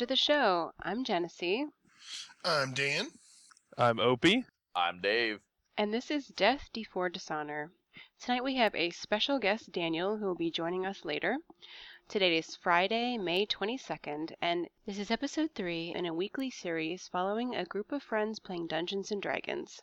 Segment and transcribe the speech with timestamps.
[0.00, 0.72] to the show.
[0.82, 1.66] I'm Genesee,
[2.42, 3.08] I'm Dan.
[3.76, 4.46] I'm Opie.
[4.74, 5.40] I'm Dave.
[5.76, 7.70] and this is Death Before Dishonor.
[8.18, 11.36] Tonight we have a special guest, Daniel, who will be joining us later.
[12.08, 17.54] Today is Friday, May 22nd, and this is episode 3 in a weekly series following
[17.54, 19.82] a group of friends playing Dungeons and Dragons,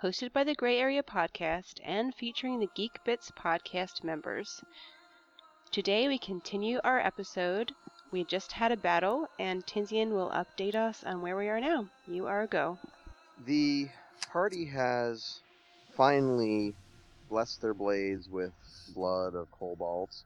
[0.00, 4.62] hosted by the Gray Area Podcast and featuring the Geek Bits podcast members.
[5.72, 7.74] Today we continue our episode.
[8.12, 11.86] We just had a battle, and Tinsian will update us on where we are now.
[12.06, 12.78] You are a go.
[13.44, 13.88] The
[14.32, 15.40] party has
[15.96, 16.74] finally
[17.28, 18.52] blessed their blades with
[18.94, 20.24] blood of kobolds,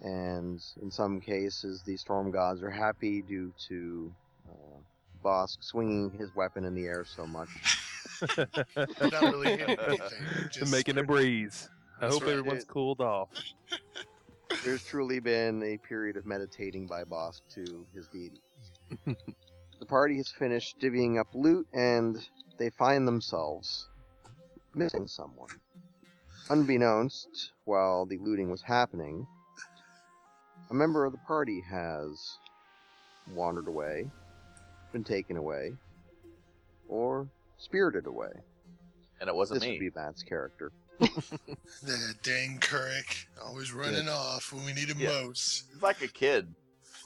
[0.00, 4.12] and in some cases, the storm gods are happy due to
[4.48, 4.78] uh,
[5.24, 7.48] Bosk swinging his weapon in the air so much.
[8.36, 10.48] Not really hitting anything.
[10.50, 11.68] Just Making a breeze.
[11.98, 12.32] I That's hope right.
[12.32, 13.28] everyone's cooled off.
[14.62, 18.40] There's truly been a period of meditating by Bosk to his deity.
[19.80, 22.16] the party has finished divvying up loot, and
[22.58, 23.88] they find themselves
[24.74, 25.50] missing someone.
[26.48, 29.26] Unbeknownst, while the looting was happening,
[30.70, 32.36] a member of the party has
[33.28, 34.10] wandered away,
[34.92, 35.72] been taken away,
[36.88, 37.28] or
[37.58, 38.32] spirited away.
[39.20, 39.74] And it wasn't this me.
[39.74, 40.72] would be Matt's character.
[41.82, 45.22] The dang Kurek, always running off when we need him Yeah.
[45.24, 45.64] most.
[45.72, 46.54] He's like a kid.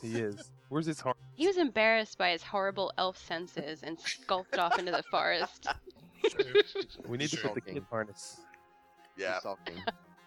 [0.03, 0.51] He is.
[0.69, 1.17] Where's his heart?
[1.35, 5.69] He was embarrassed by his horrible elf senses and skulked off into the forest.
[7.07, 7.75] We need to put the Sulking.
[7.75, 8.41] kid harness.
[9.19, 9.39] Yeah.
[9.41, 9.77] Sulking.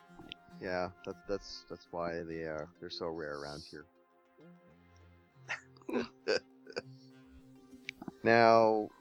[0.61, 3.85] yeah, that's that's that's why they are they're so rare around here.
[8.23, 8.96] now, the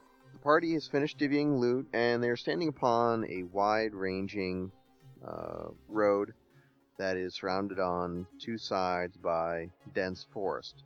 [0.47, 4.71] party has finished divvying loot, and they're standing upon a wide-ranging
[5.27, 6.31] uh, road
[6.97, 10.85] that is surrounded on two sides by dense forest.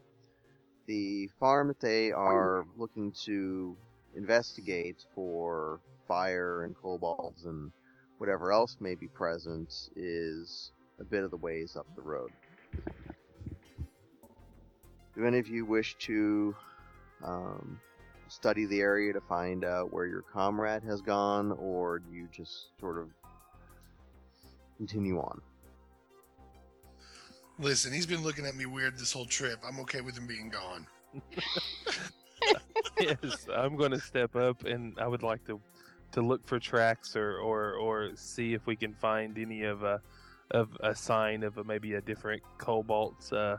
[0.88, 3.78] The farm that they are looking to
[4.16, 7.72] investigate for fire and kobolds and
[8.18, 12.32] whatever else may be present is a bit of the ways up the road.
[15.16, 16.56] Do any of you wish to
[17.24, 17.80] um,
[18.32, 22.68] study the area to find out where your comrade has gone, or do you just
[22.80, 23.10] sort of
[24.78, 25.42] continue on?
[27.60, 29.60] Listen, he's been looking at me weird this whole trip.
[29.68, 30.88] I'm okay with him being gone.
[33.00, 35.60] yes, I'm going to step up, and I would like to
[36.14, 40.02] to look for tracks or or, or see if we can find any of a
[40.52, 43.58] of a sign of a, maybe a different kobold, uh,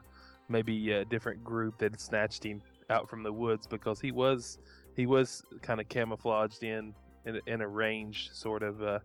[0.49, 4.58] maybe a different group that snatched him out from the woods because he was
[4.94, 6.94] he was kind of camouflaged in
[7.25, 8.98] in, in a range sort of uh,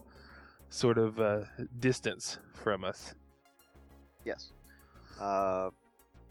[0.69, 1.39] sort of uh,
[1.79, 3.15] distance from us.
[4.25, 4.51] Yes.
[5.19, 5.69] Uh,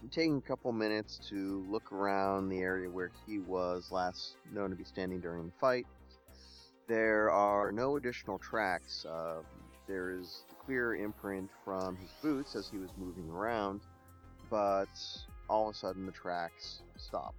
[0.03, 4.71] I'm taking a couple minutes to look around the area where he was last known
[4.71, 5.87] to be standing during the fight.
[6.87, 9.05] There are no additional tracks.
[9.05, 9.43] Uh,
[9.89, 13.81] there is clear imprint from his boots as he was moving around,
[14.51, 14.89] but
[15.49, 17.35] all of a sudden the tracks stop.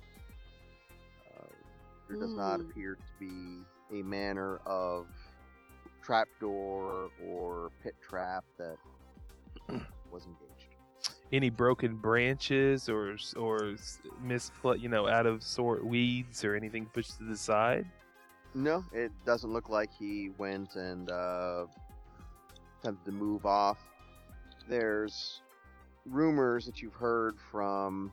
[1.38, 1.44] Uh,
[2.08, 2.70] there does not Hmm.
[2.70, 3.64] appear to be
[4.00, 5.08] a manner of
[6.04, 8.78] trapdoor or pit trap that
[10.12, 10.70] was engaged.
[11.34, 13.76] any broken branches or or
[14.26, 17.86] mispl you know out of sort weeds or anything pushed to the side
[18.54, 21.66] No, it doesn't look like he went and uh,
[22.80, 23.78] attempted to move off.
[24.70, 25.42] There's
[26.10, 28.12] rumors that you've heard from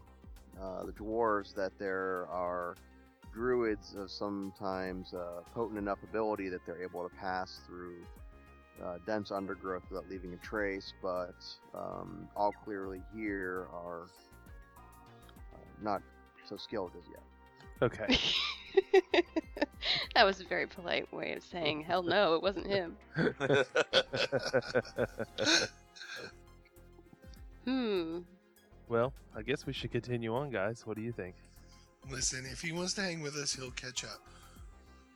[0.60, 2.76] uh, the dwarves that there are
[3.32, 7.96] druids of sometimes uh, potent enough ability that they're able to pass through
[8.84, 11.34] uh, dense undergrowth without leaving a trace, but
[11.74, 14.06] um, all clearly here are
[15.54, 16.02] uh, not
[16.48, 17.22] so skilled as yet.
[17.82, 18.18] okay
[20.14, 22.96] that was a very polite way of saying, hell no, it wasn't him.
[27.64, 28.18] Hmm.
[28.88, 31.34] well i guess we should continue on guys what do you think
[32.10, 34.20] Listen, if he wants to hang with us, he'll catch up.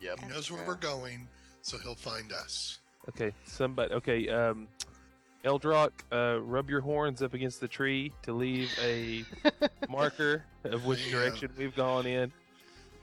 [0.00, 0.20] Yep.
[0.20, 0.68] He knows where true.
[0.68, 1.28] we're going,
[1.60, 2.78] so he'll find us.
[3.10, 4.66] okay somebody okay um
[5.44, 9.22] eldrock uh rub your horns up against the tree to leave a
[9.90, 11.18] marker of which There you go.
[11.24, 12.32] direction we've gone in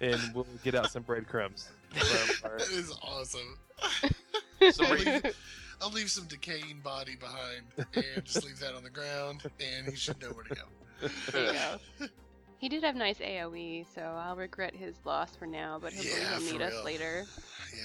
[0.02, 3.58] and we'll get out some breadcrumbs That is awesome.
[4.72, 5.36] So we- leave,
[5.82, 9.96] I'll leave some decaying body behind and just leave that on the ground, and he
[9.96, 11.10] should know where to go.
[11.32, 11.60] There you
[12.00, 12.08] go.
[12.58, 16.30] He did have nice AoE, so I'll regret his loss for now, but hopefully Yeah,
[16.40, 17.26] he'll for meet us later.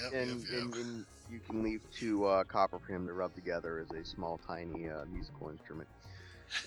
[0.03, 0.61] Yep, and, yep, yep.
[0.61, 4.03] and, and you can leave two uh, copper for him to rub together as a
[4.03, 5.87] small, tiny uh, musical instrument.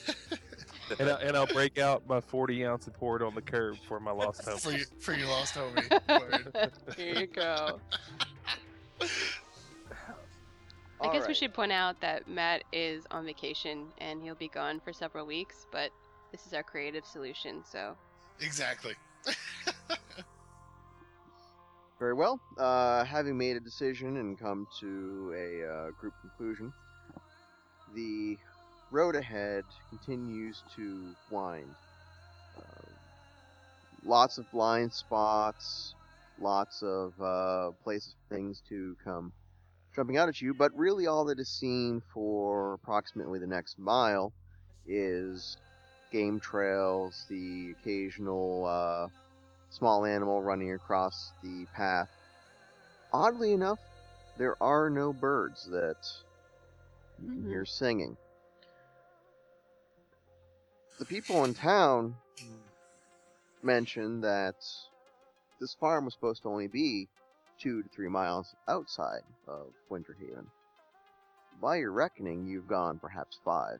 [0.99, 3.77] and, I, and I'll break out my 40 ounce and pour it on the curb
[3.87, 4.59] for my lost home.
[4.59, 6.71] for your for your lost homie.
[6.97, 7.81] Here you go.
[11.01, 14.81] I guess we should point out that Matt is on vacation and he'll be gone
[14.81, 15.91] for several weeks, but
[16.33, 17.97] this is our creative solution, so
[18.41, 18.95] exactly.
[21.99, 22.41] Very well.
[22.59, 26.73] Uh, having made a decision and come to a uh, group conclusion,
[27.95, 28.37] the
[28.91, 31.71] road ahead continues to wind.
[32.57, 32.87] Uh,
[34.05, 35.95] lots of blind spots,
[36.41, 39.33] lots of uh, places for things to come
[39.95, 44.33] jumping out at you, but really all that is seen for approximately the next mile
[44.87, 45.57] is
[46.11, 49.09] game trails, the occasional uh,
[49.71, 52.09] small animal running across the path.
[53.13, 53.79] Oddly enough,
[54.37, 55.97] there are no birds that
[57.23, 57.51] you can Mhm.
[57.51, 58.17] hear singing.
[60.99, 62.17] The people in town
[63.63, 64.57] mentioned that
[65.61, 67.09] this farm was supposed to only be
[67.65, 70.45] two to three miles outside of Winterhaven.
[71.63, 73.79] By your reckoning, you've gone perhaps five.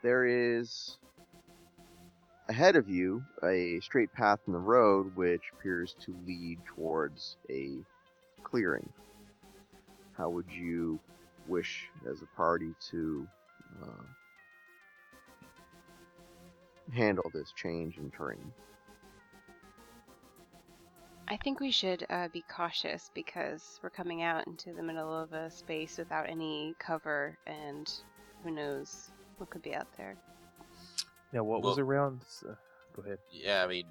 [0.00, 0.98] There is
[2.48, 7.78] ahead of you a straight path in the road which appears to lead towards a
[8.44, 8.88] clearing.
[10.16, 11.00] How would you
[11.48, 13.26] wish as a party to
[13.82, 14.04] uh,
[16.92, 18.52] handle this change in terrain?
[21.34, 25.32] I think we should uh, be cautious because we're coming out into the middle of
[25.32, 27.92] a space without any cover, and
[28.44, 30.14] who knows what could be out there.
[31.32, 32.20] Now, what was around?
[32.48, 32.54] Uh,
[32.94, 33.18] go ahead.
[33.32, 33.84] Yeah, I mean,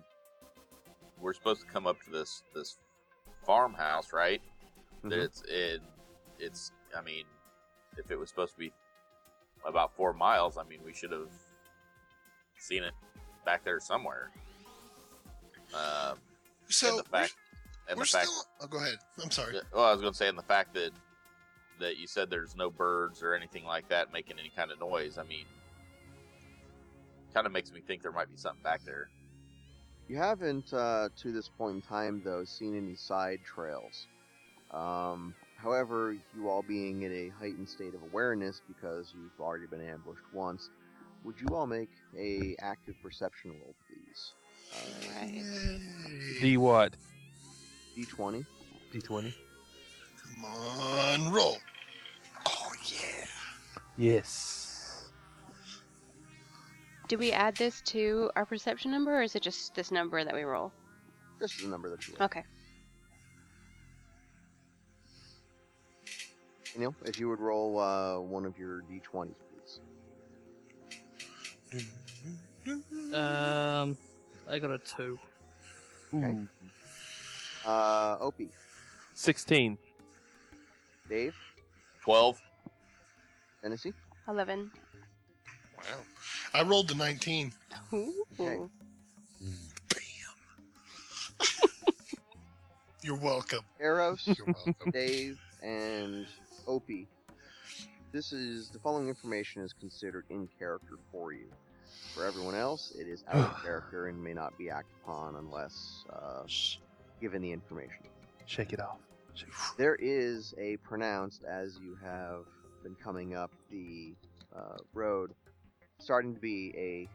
[1.20, 2.78] we're supposed to come up to this this
[3.46, 4.42] farmhouse, right?
[5.04, 5.26] That Mhm.
[5.26, 5.82] it's in.
[6.40, 6.72] It's.
[6.96, 7.26] I mean,
[7.98, 8.72] if it was supposed to be
[9.66, 11.34] about four miles, I mean, we should have
[12.58, 12.94] seen it
[13.44, 14.32] back there somewhere.
[15.74, 16.22] Um,
[16.70, 17.36] So and the fact,
[17.90, 18.28] and we're the fact.
[18.28, 18.44] still.
[18.62, 18.96] Oh, go ahead.
[19.22, 19.56] I'm sorry.
[19.74, 20.92] Well, I was going to say, in the fact that
[21.80, 25.18] that you said there's no birds or anything like that making any kind of noise.
[25.18, 25.46] I mean,
[27.34, 29.10] kind of makes me think there might be something back there.
[30.08, 34.08] You haven't, uh, to this point in time, though, seen any side trails.
[34.72, 39.82] Um, however, you all being in a heightened state of awareness because you've already been
[39.82, 40.70] ambushed once,
[41.24, 44.34] would you all make a active perception roll, please?
[45.16, 45.80] Right.
[46.42, 46.94] D what?
[47.98, 48.46] D20.
[48.94, 49.34] D20?
[50.36, 51.58] Come on, roll.
[52.48, 53.26] Oh yeah.
[53.98, 55.10] Yes.
[57.08, 60.34] Do we add this to our perception number, or is it just this number that
[60.34, 60.72] we roll?
[61.40, 62.26] This is the number that you roll.
[62.26, 62.44] Okay.
[66.78, 69.36] Neil, if you would roll uh, one of your D20s,
[71.72, 71.82] please.
[73.14, 73.98] Um,
[74.50, 75.18] I got a two.
[76.14, 76.38] Okay.
[77.66, 78.50] Uh, Opie,
[79.14, 79.78] 16.
[81.10, 81.36] Dave,
[82.02, 82.40] Twelve.
[83.62, 83.94] Tennessee.
[84.28, 84.70] Eleven.
[85.78, 85.84] Wow.
[86.54, 87.52] I rolled the 19.
[87.94, 88.24] Ooh.
[88.40, 88.60] Okay.
[93.02, 93.62] You're welcome.
[93.82, 94.92] Eros, You're welcome.
[94.92, 96.26] Dave, and
[96.68, 97.08] Opie.
[98.12, 101.48] This is the following information is considered in character for you.
[102.14, 106.06] For everyone else, it is out of character and may not be acted upon unless
[106.12, 106.44] uh,
[107.20, 108.04] given the information.
[108.46, 108.98] Shake it off.
[109.34, 112.46] Shake There is a pronounced, as you have
[112.84, 114.14] been coming up the
[114.56, 115.32] uh, road,
[115.98, 117.10] starting to be a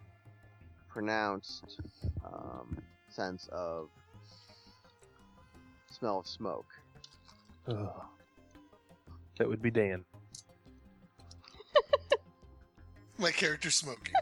[0.90, 1.80] pronounced
[2.24, 2.76] um,
[3.08, 3.90] sense of
[5.90, 6.66] smell of smoke.
[7.68, 8.02] Ugh.
[9.38, 10.04] That would be Dan.
[13.18, 14.14] My character's smoking.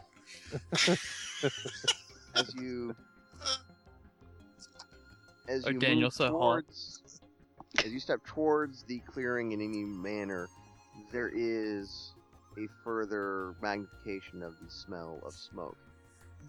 [2.35, 2.95] As you
[5.47, 6.31] as Oh, you Daniel, move so hot.
[6.31, 7.01] towards
[7.85, 10.47] as you step towards the clearing in any manner,
[11.11, 12.11] there is
[12.57, 15.77] a further magnification of the smell of smoke.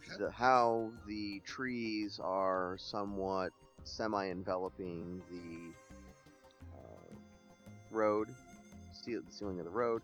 [0.05, 0.25] Okay.
[0.25, 3.53] The, how the trees are somewhat
[3.85, 7.15] semi-enveloping the uh,
[7.91, 8.29] road,
[8.93, 10.03] seal- the ceiling of the road,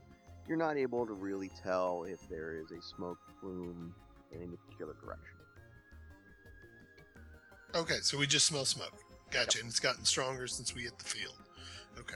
[0.48, 3.94] you're not able to really tell if there is a smoke plume
[4.32, 5.36] in any particular direction.
[7.74, 8.92] Okay, so we just smell smoke.
[9.30, 9.58] Gotcha.
[9.58, 11.34] And it's gotten stronger since we hit the field.
[11.98, 12.14] Okay.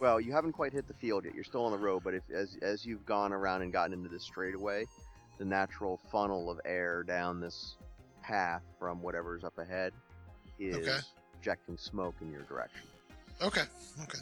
[0.00, 1.34] Well, you haven't quite hit the field yet.
[1.34, 4.08] You're still on the road, but if as as you've gone around and gotten into
[4.08, 4.84] this straightaway,
[5.38, 7.76] the natural funnel of air down this
[8.22, 9.92] path from whatever's up ahead
[10.58, 10.98] is Okay.
[11.40, 12.82] ejecting smoke in your direction.
[13.40, 13.62] Okay.
[14.02, 14.18] Okay.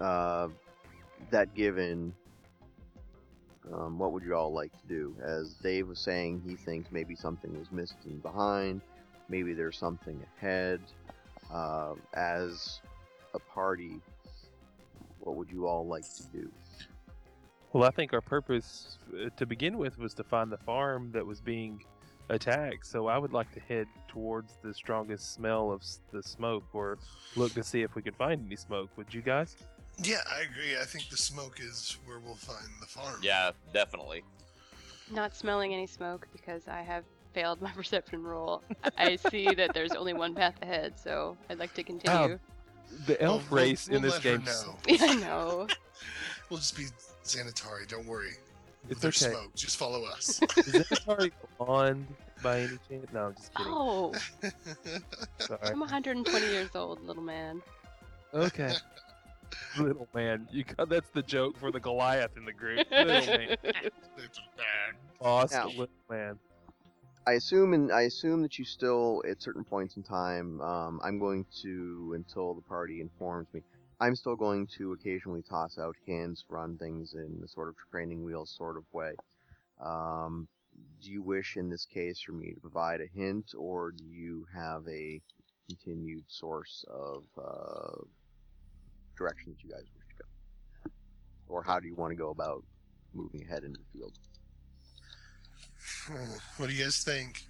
[0.00, 0.48] Uh,
[1.30, 2.14] that given
[3.72, 5.16] Um, what would you all like to do?
[5.22, 8.82] As Dave was saying, he thinks maybe something was missing behind,
[9.28, 10.80] maybe there's something ahead.
[11.50, 12.80] Uh, as
[13.32, 14.00] a party,
[15.20, 16.50] what would you all like to do?
[17.72, 21.24] Well, I think our purpose uh, to begin with was to find the farm that
[21.24, 21.82] was being
[22.28, 22.86] attacked.
[22.86, 26.98] So I would like to head towards the strongest smell of the smoke, or
[27.34, 28.90] look to see if we could find any smoke.
[28.96, 29.56] Would you guys?
[30.02, 30.76] Yeah, I agree.
[30.80, 33.20] I think the smoke is where we'll find the farm.
[33.22, 34.22] Yeah, definitely.
[35.10, 38.62] Not smelling any smoke because I have failed my perception roll.
[38.98, 42.38] I see that there's only one path ahead, so I'd like to continue.
[42.38, 42.38] Oh,
[43.06, 44.48] the elf we'll- race we'll in this let her game.
[44.48, 45.66] s- Yeah, I know.
[46.50, 46.84] We'll just be
[47.24, 47.88] Xanatari.
[47.88, 48.32] Don't worry.
[48.90, 49.32] It's There's okay.
[49.32, 49.54] smoke.
[49.54, 50.40] Just follow us.
[50.58, 52.06] Is that already blonde
[52.42, 53.06] by any chance?
[53.14, 53.72] No, I'm just kidding.
[53.74, 54.12] Oh,
[55.38, 55.58] Sorry.
[55.64, 57.62] I'm 120 years old, little man.
[58.34, 58.74] Okay.
[59.78, 62.86] Little man, you got that's the joke for the Goliath in the group.
[62.90, 63.56] Little man,
[65.20, 66.38] boss, Now- little man.
[67.26, 70.60] I assume and I assume that you still at certain points in time.
[70.60, 73.62] Um, I'm going to until the party informs me.
[74.00, 78.24] I'm still going to occasionally toss out hints, run things in a sort of training
[78.24, 79.12] wheels sort of way.
[79.82, 80.48] Um,
[81.02, 84.46] do you wish in this case for me to provide a hint, or do you
[84.54, 85.20] have a
[85.68, 88.02] continued source of uh,
[89.16, 90.24] direction that you guys wish to
[90.84, 90.90] go,
[91.48, 92.64] or how do you want to go about
[93.12, 94.18] moving ahead into the field?
[96.56, 97.42] what do you guys think?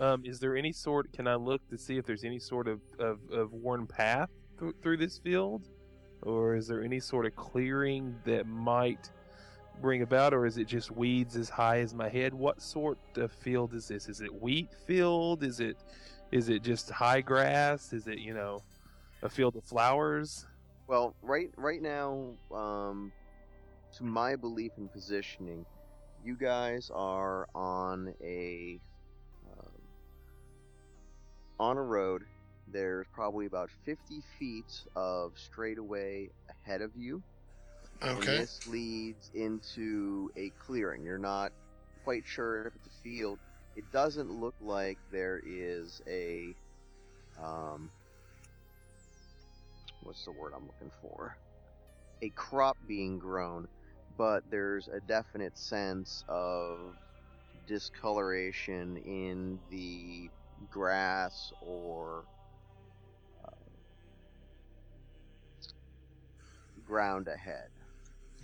[0.00, 1.12] Um, is there any sort?
[1.12, 4.74] Can I look to see if there's any sort of of, of worn path th-
[4.82, 5.68] through this field,
[6.22, 9.10] or is there any sort of clearing that might
[9.80, 12.34] bring about, or is it just weeds as high as my head?
[12.34, 14.08] What sort of field is this?
[14.08, 15.42] Is it wheat field?
[15.42, 15.76] Is it
[16.30, 17.92] is it just high grass?
[17.92, 18.62] Is it you know
[19.22, 20.46] a field of flowers?
[20.92, 23.12] Well, right right now, um,
[23.96, 25.64] to my belief in positioning,
[26.22, 28.78] you guys are on a
[29.50, 29.72] um,
[31.58, 32.24] on a road.
[32.70, 36.28] There's probably about 50 feet of straightaway
[36.66, 37.22] ahead of you.
[38.02, 38.38] And Okay.
[38.38, 41.04] this leads into a clearing.
[41.04, 41.52] You're not
[42.04, 43.38] quite sure if it's a field.
[43.76, 46.54] It doesn't look like there is a
[47.42, 47.88] um,
[50.02, 51.36] what's the word I'm looking for?
[52.22, 53.68] A crop being grown,
[54.16, 56.96] but there's a definite sense of
[57.66, 60.28] discoloration in the
[60.70, 62.24] grass or
[63.44, 63.50] uh,
[66.86, 67.68] ground ahead.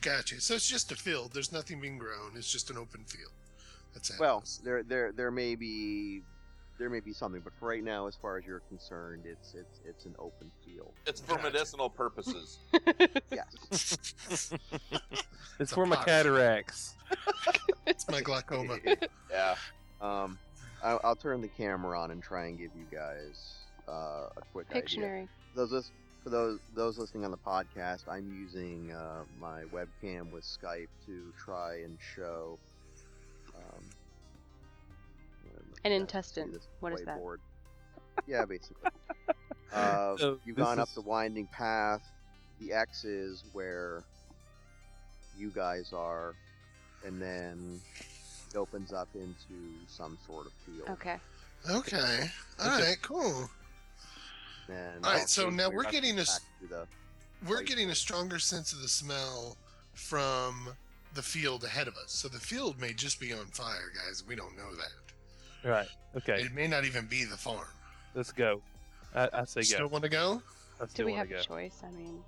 [0.01, 0.41] Gotcha.
[0.41, 1.33] So it's just a field.
[1.33, 2.33] There's nothing being grown.
[2.37, 3.33] It's just an open field.
[3.95, 4.17] That's it.
[4.21, 6.23] Well, there there there may be
[6.79, 9.81] there may be something, but for right now, as far as you're concerned, it's it's
[9.85, 10.93] it's an open field.
[11.07, 12.59] It's for medicinal purposes.
[13.31, 14.53] Yes.
[15.61, 16.07] It's a for my pot.
[16.07, 16.95] cataracts.
[17.87, 18.79] it's my glaucoma.
[19.31, 19.57] Yeah.
[20.01, 20.39] um,
[20.83, 23.57] I'll, I'll turn the camera on and try and give you guys
[23.89, 25.27] uh, a quick idea.
[25.55, 25.91] Those lis-
[26.23, 31.33] for those those listening on the podcast, I'm using uh, my webcam with Skype to
[31.45, 32.59] try and show.
[33.57, 33.83] Um,
[35.85, 36.59] An yeah, intestine.
[36.81, 37.19] What is that?
[37.19, 37.39] whiteboard.
[38.27, 38.91] Yeah, basically.
[39.71, 42.01] Uh, So you've this gone up the winding path.
[42.59, 44.03] The X is where
[45.39, 46.35] you guys are,
[47.05, 47.79] and then
[48.51, 50.89] it opens up into some sort of field.
[50.89, 51.17] Okay.
[51.69, 52.31] Okay.
[52.61, 52.83] All Okay.
[52.89, 53.03] right.
[53.03, 53.51] Cool.
[54.69, 56.25] And All right, so take now my we're getting a
[56.69, 56.87] the
[57.47, 59.57] We're getting a stronger sense of the smell
[59.93, 60.71] from
[61.15, 62.13] the field ahead of us.
[62.13, 64.25] So the field may just be on fire, guys.
[64.27, 65.08] We don't know that.
[65.65, 65.89] Right.
[66.17, 66.43] Okay.
[66.43, 67.67] It may not even be the farm.
[68.15, 68.63] Let's go.
[69.15, 69.89] I, I say Still go.
[69.89, 70.43] want to go?
[70.81, 71.43] I Do still we want have to a go.
[71.57, 71.83] choice?
[71.87, 72.23] I mean,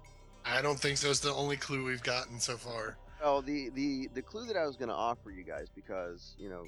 [0.44, 1.10] I don't think so.
[1.10, 2.96] It's the only clue we've gotten so far.
[3.22, 6.48] Well, the the the clue that I was going to offer you guys, because you
[6.48, 6.64] know,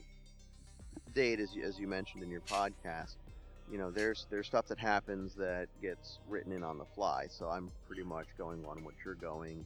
[1.14, 3.16] date as you, as you mentioned in your podcast,
[3.71, 7.26] you know, there's there's stuff that happens that gets written in on the fly.
[7.31, 9.64] So I'm pretty much going on what you're going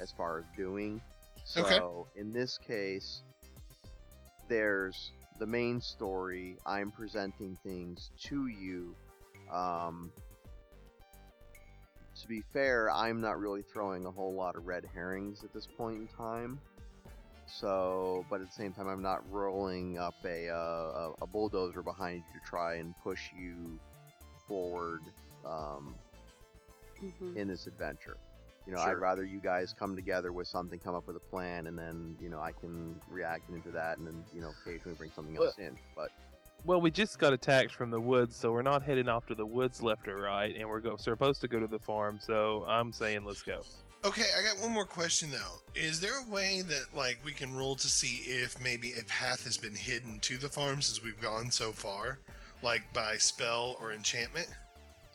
[0.00, 1.00] as far as doing.
[1.44, 2.20] So Okay.
[2.20, 3.22] in this case,
[4.48, 6.56] there's the main story.
[6.66, 8.94] I'm presenting things to you.
[9.52, 10.10] Um,
[12.20, 15.66] to be fair, I'm not really throwing a whole lot of red herrings at this
[15.66, 16.58] point in time.
[17.46, 21.82] So, but at the same time, I'm not rolling up a uh, a, a bulldozer
[21.82, 23.78] behind you to try and push you
[24.46, 25.00] forward
[25.46, 25.94] um,
[27.02, 27.36] mhm.
[27.36, 28.18] in this adventure.
[28.68, 28.90] You know, Sure.
[28.90, 32.14] I'd rather you guys come together with something, come up with a plan, and then
[32.20, 35.46] you know I can react into that, and then you know occasionally bring something Well-
[35.46, 35.78] else in.
[35.96, 36.10] But
[36.66, 39.46] Well, we just got attacked from the woods, so we're not heading off to the
[39.46, 42.18] woods left or right, and we're go- supposed to go to the farm.
[42.20, 43.62] So I'm saying let's go.
[44.04, 45.62] Okay, I got one more question though.
[45.74, 49.44] Is there a way that like we can roll to see if maybe a path
[49.44, 52.18] has been hidden to the farms as we've gone so far,
[52.62, 54.48] like by spell or enchantment?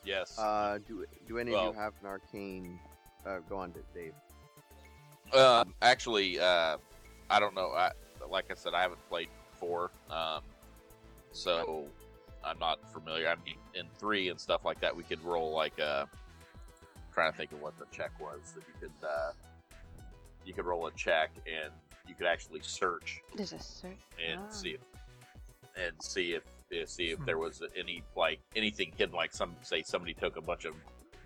[0.02, 0.36] Yes.
[0.38, 2.80] Uh, do do any Well- of you have an arcane?
[3.26, 4.12] Uh, go on, Dave.
[5.32, 6.76] Um, actually, uh,
[7.30, 7.70] I don't know.
[7.70, 7.90] I,
[8.30, 10.42] like I said, I haven't played four, um,
[11.32, 11.86] so
[12.44, 13.28] I'm not familiar.
[13.28, 16.04] I mean, in three and stuff like that, we could roll like uh,
[17.12, 19.32] trying to think of what the check was that you could uh,
[20.44, 21.72] you could roll a check and
[22.06, 23.96] you could actually search There's a search.
[24.24, 24.50] and Ah.
[24.50, 24.80] see if
[25.76, 29.82] and see if uh, see if there was any like anything hidden, like some say
[29.82, 30.74] somebody took a bunch of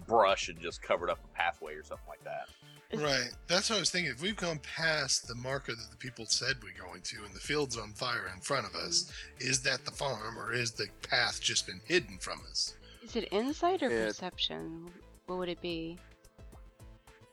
[0.09, 2.47] brush and just covered up a pathway or something like that.
[2.97, 3.29] Right.
[3.49, 4.13] That's what I was thinking.
[4.13, 7.39] If we've gone past the marker that the people said we're going to, and the
[7.39, 11.39] field's on fire in front of us, is that the farm, or is the path
[11.39, 12.77] just been hidden from us?
[13.03, 14.91] Is it insight or It- perception?
[15.27, 15.99] What would it be?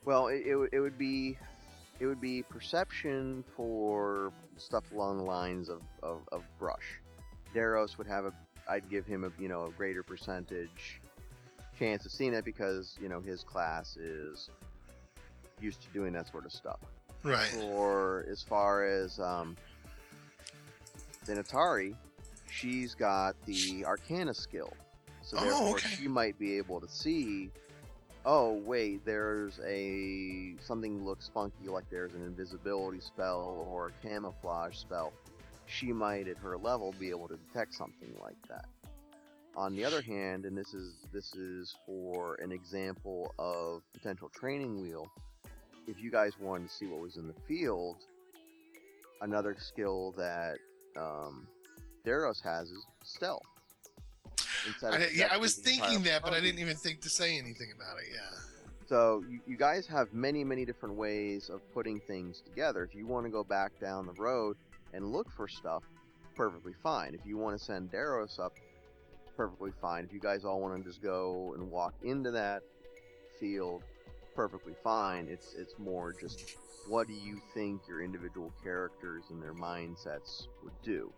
[0.04, 1.38] Well, it, it, would- it would be
[2.00, 7.00] it would be perception for stuff along the lines of, of, of brush.
[7.54, 8.32] Daros would have a
[8.68, 11.00] I'd give him a you know a greater percentage
[11.78, 14.50] chance of seeing it because you know his class is
[15.60, 16.80] used to doing that sort of stuff.
[17.22, 17.48] Right.
[17.72, 19.56] Or as far as um,
[21.26, 21.94] Xanatari,
[22.50, 24.72] she's got the Arcana skill,
[25.22, 25.88] so Oh, therefore okay.
[25.96, 27.50] she might be able to see.
[28.24, 34.76] Oh wait, there's a something looks funky, like there's an invisibility spell or a camouflage
[34.76, 35.12] spell.
[35.68, 38.66] She might, at her level, be able to detect something like that.
[39.56, 44.82] On the other hand, and this is this is for an example of potential training
[44.82, 45.10] wheel
[45.86, 47.96] if you guys wanted to see what was in the field,
[49.20, 50.58] another skill that
[50.98, 51.46] um,
[52.04, 53.42] Daros has is stealth.
[54.82, 57.98] I, yeah, I was thinking that, but I didn't even think to say anything about
[57.98, 58.08] it.
[58.12, 58.38] Yeah.
[58.88, 62.82] So you, you guys have many, many different ways of putting things together.
[62.82, 64.56] If you want to go back down the road
[64.92, 65.84] and look for stuff,
[66.34, 67.14] perfectly fine.
[67.14, 68.54] If you want to send Daros up,
[69.36, 70.04] perfectly fine.
[70.04, 72.62] If you guys all want to just go and walk into that
[73.38, 73.82] field,
[74.34, 75.28] perfectly fine.
[75.28, 76.56] It's it's more just
[76.88, 81.12] what do you think your individual characters and their mindsets would do.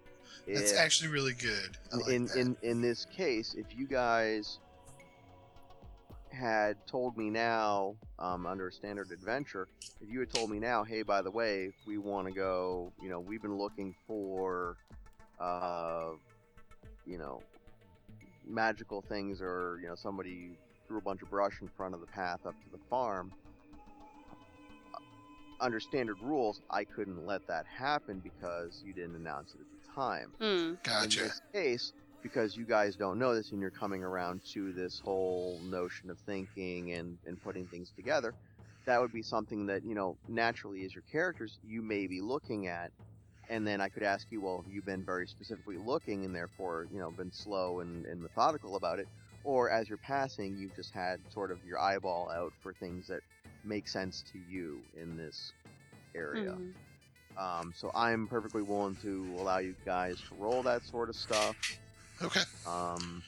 [0.46, 1.76] That's If- actually really good.
[1.92, 2.36] Like in, that.
[2.36, 4.58] in in this case, if you guys
[6.30, 9.66] had told me now, um, under a standard adventure,
[10.00, 13.08] if you had told me now, hey, by the way, we want to go, you
[13.08, 14.76] know, we've been looking for,
[15.40, 16.10] uh,
[17.06, 17.42] you know,
[18.48, 20.50] magical things, or you know, somebody
[20.86, 23.32] threw a bunch of brush in front of the path up to the farm.
[25.60, 29.92] Under standard rules, I couldn't let that happen because you didn't announce it at the
[29.92, 30.74] time Hmm.
[30.84, 31.20] gotcha.
[31.22, 35.00] in this case, because you guys don't know this and you're coming around to this
[35.00, 38.34] whole notion of thinking and, and putting things together,
[38.86, 42.68] that would be something that, you know, naturally as your characters, you may be looking
[42.68, 42.92] at.
[43.48, 46.86] And then I could ask you, well, have you been very specifically looking and therefore,
[46.92, 49.08] you know, been slow and, and methodical about it?
[49.44, 53.20] Or as you're passing, you've just had sort of your eyeball out for things that
[53.64, 55.52] make sense to you in this
[56.14, 56.54] area.
[56.54, 56.74] Mhm.
[57.38, 61.56] Um, so I'm perfectly willing to allow you guys to roll that sort of stuff.
[62.22, 62.42] Okay.
[62.66, 63.22] Um,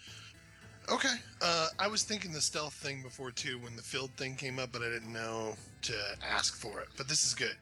[0.90, 1.14] Okay.
[1.40, 4.70] Uh, I was thinking the stealth thing before too when the field thing came up,
[4.72, 5.94] but I didn't know to
[6.28, 6.88] ask for it.
[6.96, 7.54] But this is good.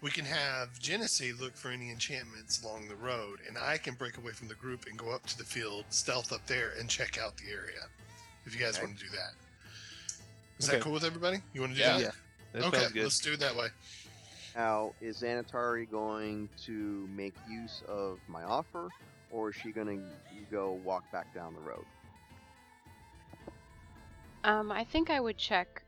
[0.00, 4.18] We can have Genesee look for any enchantments along the road, and I can break
[4.18, 7.18] away from the group and go up to the field, stealth up there, and check
[7.20, 7.82] out the area.
[8.46, 8.86] If you guys Okay.
[8.86, 9.32] want to do that.
[10.58, 10.78] Is Okay.
[10.78, 11.38] that cool with everybody?
[11.52, 11.94] You want to do Yeah.
[11.98, 12.02] that?
[12.02, 12.10] Yeah,
[12.52, 13.02] that okay, good.
[13.02, 13.68] let's do it that way.
[14.54, 18.88] now, is Xanatari going to make use of my offer,
[19.30, 20.02] or is she going to
[20.50, 21.84] go walk back down the road?
[24.46, 25.82] Um, I think I would check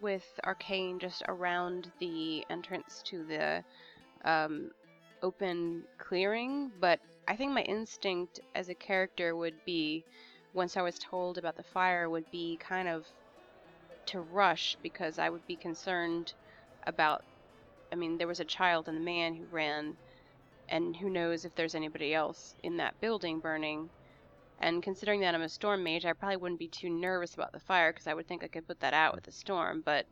[0.00, 3.62] with Arcane just around the entrance to the
[4.24, 4.70] um,
[5.22, 10.02] open clearing, but I think my instinct as a character would be,
[10.54, 13.04] once I was told about the fire, would be kind of
[14.06, 16.32] to rush because I would be concerned
[16.86, 17.22] about.
[17.92, 19.94] I mean, there was a child and a man who ran,
[20.70, 23.90] and who knows if there's anybody else in that building burning.
[24.60, 27.60] And considering that I'm a storm mage, I probably wouldn't be too nervous about the
[27.60, 29.82] fire because I would think I could put that out with the storm.
[29.84, 30.06] But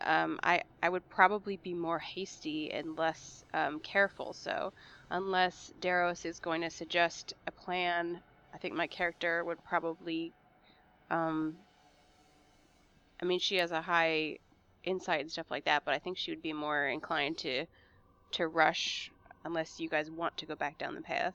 [0.00, 4.32] um, I I would probably be more hasty and less um, careful.
[4.32, 4.72] So
[5.10, 8.20] unless Daros is going to suggest a plan,
[8.54, 10.32] I think my character would probably.
[11.10, 11.56] Um,
[13.20, 14.38] I mean, she has a high
[14.84, 17.66] insight and stuff like that, but I think she would be more inclined to
[18.32, 19.10] to rush
[19.44, 21.34] unless you guys want to go back down the path.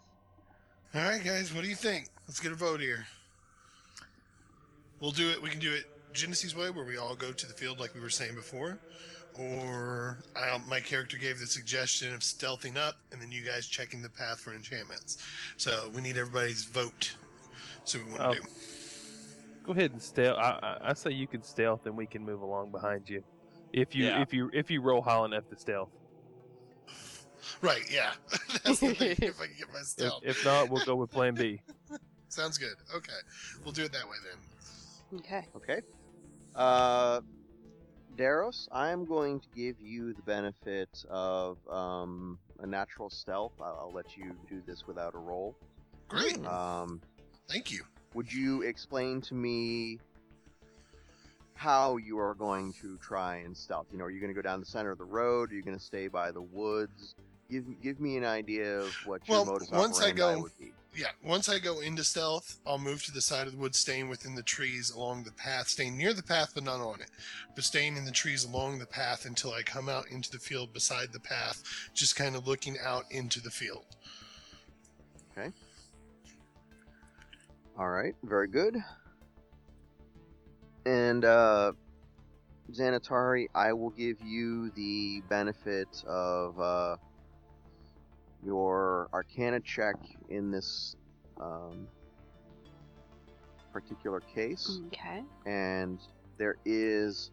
[0.95, 2.09] All right, guys, what do you think?
[2.27, 3.05] Let's get a vote here.
[4.99, 5.41] We'll do it.
[5.41, 8.01] We can do it Genesis way, where we all go to the field like we
[8.01, 8.79] were saying before,
[9.37, 14.01] or I, my character gave the suggestion of stealthing up and then you guys checking
[14.01, 15.19] the path for enchantments.
[15.57, 17.13] So we need everybody's vote.
[17.85, 18.33] So we want to Oh.
[18.33, 18.39] do.
[19.65, 20.37] Go ahead and stealth.
[20.37, 23.21] I, I, I say you can stealth, and we can move along behind you.
[23.73, 24.21] If you Yeah.
[24.21, 25.89] if you if you roll high enough to stealth.
[27.61, 28.11] Right, yeah.
[28.63, 29.15] That's the thing.
[29.21, 30.21] If I can get my If, stealth.
[30.23, 31.61] if not, we'll go with Plan B.
[32.29, 32.75] Sounds good.
[32.95, 33.13] Okay.
[33.63, 35.19] We'll do it that way then.
[35.19, 35.45] Okay.
[35.55, 35.81] Okay.
[36.55, 37.21] Uh,
[38.17, 43.53] Daros, I am going to give you the benefit of um, a natural stealth.
[43.61, 45.55] I'll, I'll let you do this without a roll.
[46.07, 46.43] Great.
[46.45, 47.01] Um,
[47.47, 47.83] Thank you.
[48.13, 49.99] would you explain to me
[51.53, 53.87] how you are going to try and stealth?
[53.91, 55.51] You know, are you going to go down the center of the road?
[55.51, 57.15] Are you going to stay by the woods?
[57.49, 60.57] Give give me an idea of what your Well, modus once I operandi go- would
[60.59, 60.73] be.
[60.97, 64.09] Yeah, once I go into stealth, I'll move to the side of the woods, staying
[64.09, 67.11] within the trees along the path, staying near the path but not on it,
[67.53, 70.73] but staying in the trees along the path until I come out into the field
[70.73, 71.61] beside the path,
[71.93, 73.85] just kind of looking out into the field.
[75.37, 75.51] Okay.
[77.77, 78.83] All right, very good.
[80.87, 81.73] And uh,
[82.71, 86.97] Xanatari, I will give you the benefit of uh,
[88.47, 89.95] your Arcana check
[90.29, 90.95] in this
[91.41, 91.85] um,
[93.73, 95.21] particular case, Okay.
[95.45, 95.99] and
[96.37, 97.31] there is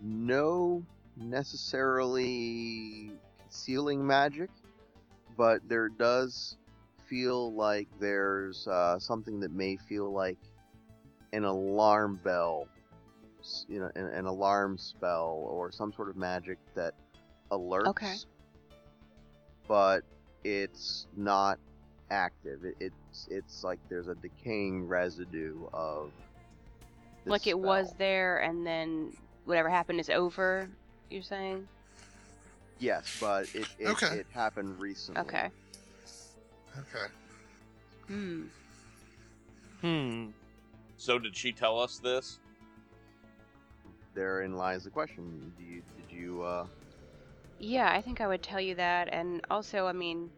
[0.00, 0.84] no
[1.16, 4.50] necessarily concealing magic,
[5.36, 6.56] but there does
[7.08, 10.38] feel like there's uh, something that may feel like
[11.32, 12.68] an alarm bell,
[13.68, 16.94] you know, an, an alarm spell or some sort of magic that
[17.50, 17.86] alerts.
[17.88, 18.14] Okay.
[19.68, 20.04] But
[20.46, 21.58] it's not
[22.10, 22.64] active.
[22.64, 26.12] It, it's it's like there's a decaying residue of.
[27.24, 29.12] this like it was there, and then
[29.44, 30.68] whatever happened is over.
[31.10, 31.66] You're saying?
[32.78, 34.18] Yes, but it it, Okay.
[34.18, 35.20] it happened recently.
[35.22, 35.50] Okay.
[36.78, 37.12] Okay.
[38.06, 38.42] Hmm.
[39.80, 40.26] Hmm.
[40.96, 42.38] So did she tell us this?
[44.14, 45.52] Therein lies the question.
[45.58, 46.66] Do you, did you uh,
[47.58, 49.08] Yeah, I think I would tell you that.
[49.12, 50.30] And also, I mean,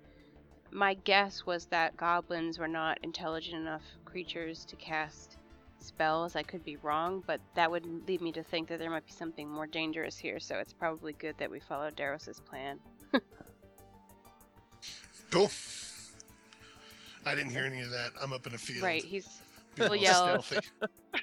[0.71, 5.37] my guess was that goblins were not intelligent enough creatures to cast
[5.81, 6.37] spells.
[6.37, 9.13] I could be wrong, but that would lead me to think that there might be
[9.13, 10.39] something more dangerous here.
[10.39, 12.79] So it's probably good that we followed Daros's plan.
[15.31, 15.51] Cool.
[17.27, 18.13] I didn't hear any of that.
[18.21, 18.83] I'm up in a field.
[18.83, 19.05] Right?
[19.05, 19.41] He's
[19.75, 20.43] being we'll yell.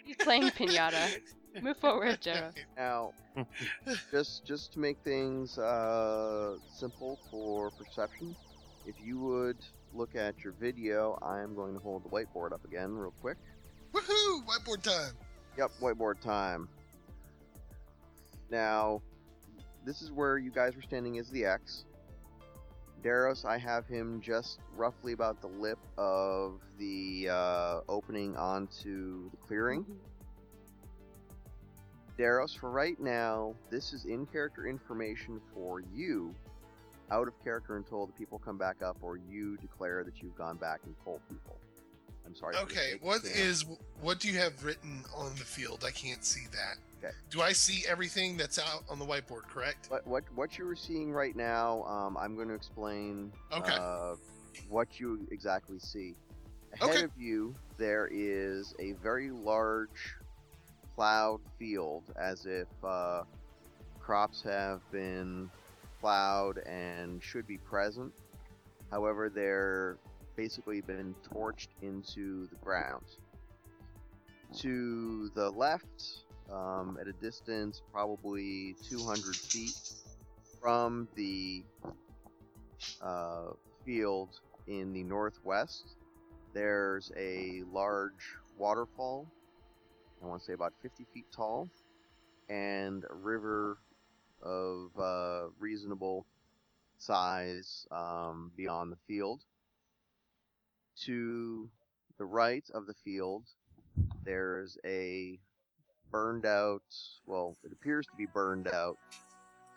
[0.04, 1.20] he's playing pinata.
[1.62, 2.54] Move forward, Daros.
[2.78, 3.14] now?
[4.12, 8.36] just just to make things uh, simple for perception,
[8.86, 9.58] if you would
[9.94, 13.38] look at your video, I am going to hold the whiteboard up again real quick.
[13.94, 14.46] Woohoo!
[14.46, 15.14] Whiteboard time.
[15.58, 16.68] Yep, whiteboard time.
[18.50, 19.02] Now,
[19.86, 21.86] this is where you guys were standing is the X.
[23.04, 29.38] Daros, I have him just roughly about the lip of the uh, opening onto the
[29.38, 29.84] clearing.
[29.84, 30.15] Mhm.
[32.18, 36.34] Daros, for right now, this is in character information for you.
[37.12, 40.58] Out of character until the people come back up or you declare that you've gone
[40.58, 41.58] back and told people.
[42.26, 42.56] I'm sorry.
[42.56, 43.66] Okay, what is
[44.02, 45.84] what do you have written on the field?
[45.86, 46.78] I can't see that.
[46.98, 47.14] Okay.
[47.30, 49.44] Do I see everything that's out on the whiteboard?
[49.44, 49.86] Correct.
[49.92, 51.84] What what what you're seeing right now?
[51.84, 53.32] Um, I'm going to explain.
[53.54, 53.76] Okay.
[53.80, 54.16] Uh,
[54.68, 56.16] what you exactly see.
[56.74, 57.04] Ahead Okay.
[57.04, 60.16] of you, there is a very large
[60.96, 63.24] plowed field, as if uh,
[64.00, 65.50] crops have been
[66.00, 68.14] plowed and should be present.
[68.92, 69.98] However, they're
[70.36, 73.06] basically been torched into the ground.
[74.58, 79.78] To the left, um, at a distance probably 200 feet
[80.62, 81.64] from the
[83.02, 83.52] uh,
[83.86, 85.96] field in the northwest,
[86.54, 89.28] there's a large waterfall.
[90.24, 91.70] I want to say about 50 feet tall,
[92.50, 93.78] and a river
[94.42, 96.26] of uh, reasonable
[96.98, 99.42] size um, beyond the field.
[101.06, 101.70] To
[102.18, 103.44] the right of the field,
[104.24, 105.40] there's a
[106.12, 106.84] burned out,
[107.26, 108.98] well, it appears to be burned out,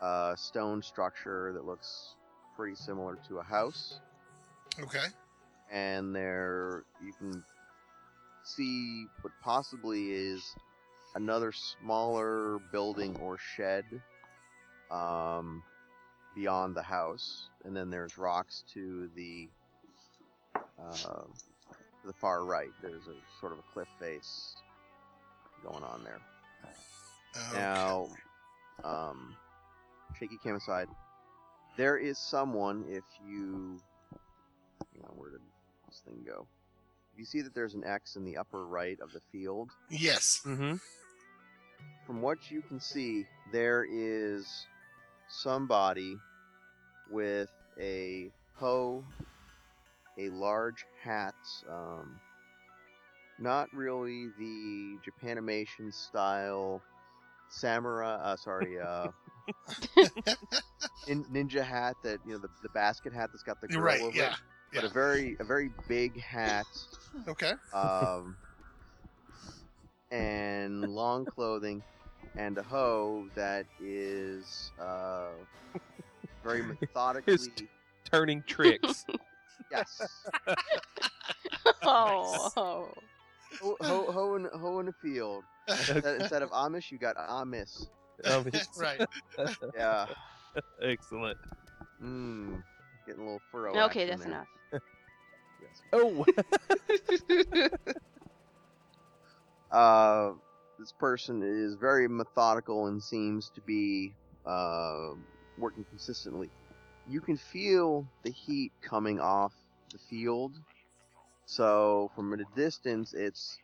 [0.00, 2.14] uh, stone structure that looks
[2.56, 4.00] pretty similar to a house.
[4.80, 5.06] Okay.
[5.72, 7.42] And there you can
[8.48, 10.54] see what possibly is
[11.14, 13.84] another smaller building or shed
[14.90, 15.62] um,
[16.34, 17.48] beyond the house.
[17.64, 19.48] And then there's rocks to the
[20.54, 22.70] uh, to the far right.
[22.82, 24.56] There's a sort of a cliff face
[25.62, 26.20] going on there.
[27.50, 27.58] Okay.
[27.58, 28.08] Now,
[28.84, 29.36] um,
[30.18, 30.88] shaky cam aside,
[31.76, 32.84] there is someone.
[32.88, 33.80] If you,
[34.94, 35.40] hang on, where did
[35.88, 36.46] this thing go?
[37.18, 39.70] You see that there's an X in the upper right of the field.
[39.90, 40.40] Yes.
[40.46, 40.76] Mm-hmm.
[42.06, 44.46] From what you can see, there is
[45.28, 46.16] somebody
[47.10, 47.50] with
[47.80, 49.04] a hoe,
[50.18, 51.34] a large hat,
[51.68, 52.18] um,
[53.40, 56.80] not really the Japanimation style
[57.50, 58.14] samurai.
[58.14, 59.08] Uh, sorry, uh,
[61.08, 63.86] nin- ninja hat that you know the, the basket hat that's got the You're girl
[63.92, 64.00] right.
[64.02, 64.32] over Yeah.
[64.32, 64.38] it,
[64.72, 64.88] but yeah.
[64.88, 66.66] a very a very big hat.
[67.26, 67.52] Okay.
[67.72, 68.36] um,
[70.10, 71.82] and long clothing,
[72.36, 75.28] and a hoe that is uh,
[76.44, 77.38] very methodically.
[78.10, 79.04] Turning tricks.
[79.70, 80.00] yes,
[81.82, 82.88] oh, oh.
[83.60, 85.44] hoe, hoe, hoe, in, hoe in a field.
[85.68, 87.86] Instead, instead of Amish, you got Amish.
[88.24, 89.04] Um, it's- right.
[89.76, 90.06] Yeah.
[90.82, 91.36] Excellent.
[92.02, 92.62] Mmm.
[93.06, 93.76] Getting a little furrow.
[93.84, 94.46] okay, that's there.
[95.60, 95.82] Enough.
[95.92, 96.26] Oh,
[99.70, 100.32] Uh,
[100.78, 104.12] this person is very methodical and seems to be
[104.46, 105.10] uh,
[105.58, 106.48] working consistently.
[107.08, 109.52] You can feel the heat coming off
[109.92, 110.52] the field,
[111.46, 113.58] so from a distance, it's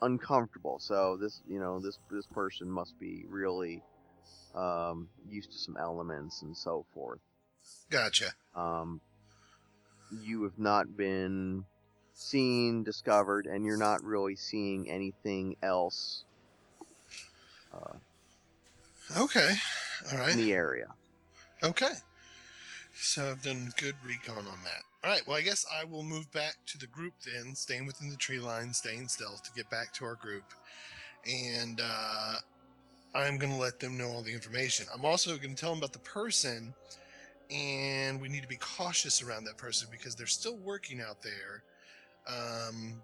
[0.00, 0.78] uncomfortable.
[0.80, 3.82] So this, you know, this this person must be really
[4.54, 7.20] um, used to some elements and so forth.
[7.90, 8.32] Gotcha.
[8.54, 9.00] Um,
[10.20, 11.64] you have not been
[12.14, 16.24] seen, discovered, and you're not really seeing anything else
[17.72, 17.96] uh,
[19.16, 19.54] Okay.
[20.10, 20.32] All right.
[20.32, 20.86] in the area.
[21.62, 21.92] Okay.
[22.94, 24.82] So I've done good recon on that.
[25.04, 25.22] All right.
[25.26, 28.38] Well, I guess I will move back to the group then, staying within the tree
[28.38, 30.44] line, staying stealth to get back to our group.
[31.26, 32.36] And uh,
[33.14, 34.86] I'm going to let them know all the information.
[34.94, 36.74] I'm also going to tell them about the person,
[37.50, 41.62] and we need to be cautious around that person because they're still working out there.
[42.26, 42.94] Um,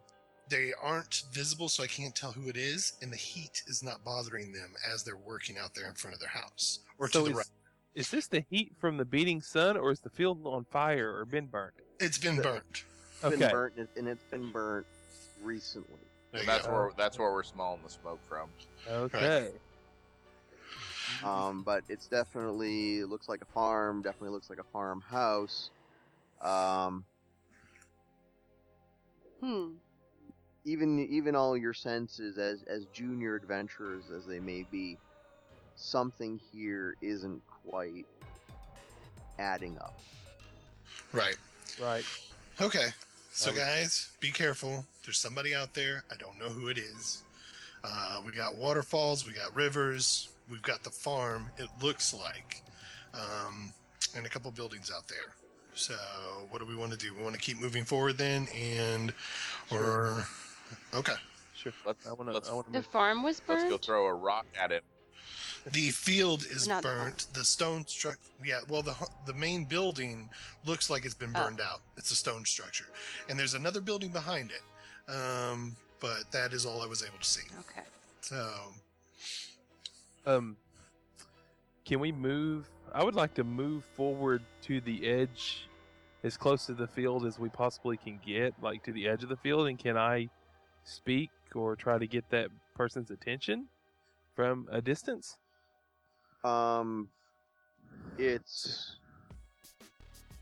[0.48, 4.02] they aren't visible, so I can't tell who it is, and the heat is not
[4.04, 7.24] bothering them as they're working out there in front of their house or so to
[7.26, 7.46] the is, right.
[7.94, 11.24] is this the heat from the beating sun, or is the field on fire or
[11.26, 11.74] been burnt?
[12.00, 12.84] It's been The- burnt.
[13.16, 13.36] It's Okay.
[13.36, 14.86] been burnt, and- and it's been burnt
[15.42, 15.98] recently.
[16.32, 16.72] There That's go.
[16.72, 18.50] where that's where we're smelling the smoke from.
[18.86, 19.50] Okay.
[21.24, 24.02] Um, but it's definitely it looks like a farm.
[24.02, 25.70] Definitely looks like a farmhouse.
[26.40, 27.04] Um,
[29.40, 29.74] Hmm.
[30.64, 34.96] even even all your senses as as junior adventurers as they may be,
[35.76, 38.06] something here isn't quite
[39.38, 39.94] adding up.
[41.12, 41.36] Right.
[41.80, 42.04] Right.
[42.60, 42.88] Okay.
[43.32, 44.84] So guys, be careful.
[45.04, 46.02] There's somebody out there.
[46.10, 47.22] I don't know who it is.
[47.84, 49.24] Uh, we got waterfalls.
[49.26, 50.28] We got rivers.
[50.50, 51.50] We've got the farm.
[51.58, 52.62] It looks like,
[53.14, 53.72] um,
[54.16, 55.34] and a couple buildings out there.
[55.74, 55.94] So
[56.50, 57.14] what do we want to do?
[57.14, 59.12] We want to keep moving forward then, and
[59.70, 60.24] or
[60.94, 61.14] okay.
[61.54, 61.72] Sure.
[61.86, 62.32] Let's I want to.
[62.32, 62.86] let's, I want to The move.
[62.86, 64.82] farm was let's go throw a rock at it.
[65.72, 67.26] The field is Not the burnt.
[67.34, 68.18] The stone structure.
[68.44, 68.60] Yeah.
[68.68, 68.94] Well, the
[69.26, 70.30] the main building
[70.64, 71.44] looks like it's been Oh.
[71.44, 71.80] burned out.
[71.96, 72.86] It's a stone structure,
[73.28, 75.12] and there's another building behind it.
[75.12, 77.46] Um, but that is all I was able to see.
[77.60, 77.86] Okay.
[78.20, 78.72] So
[80.28, 80.58] Um,
[81.86, 82.68] can we move?
[82.92, 85.66] I would like to move forward to the edge,
[86.22, 89.30] as close to the field as we possibly can get, like to the edge of
[89.30, 89.68] the field.
[89.68, 90.28] And can I
[90.84, 93.68] speak or try to get that person's attention
[94.36, 95.38] from a distance?
[96.44, 97.08] Um,
[98.18, 98.96] it's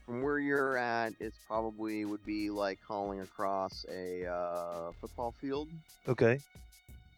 [0.05, 1.13] from where you're at.
[1.21, 5.69] It's probably would be like calling across a uh, football field.
[6.09, 6.41] Okay.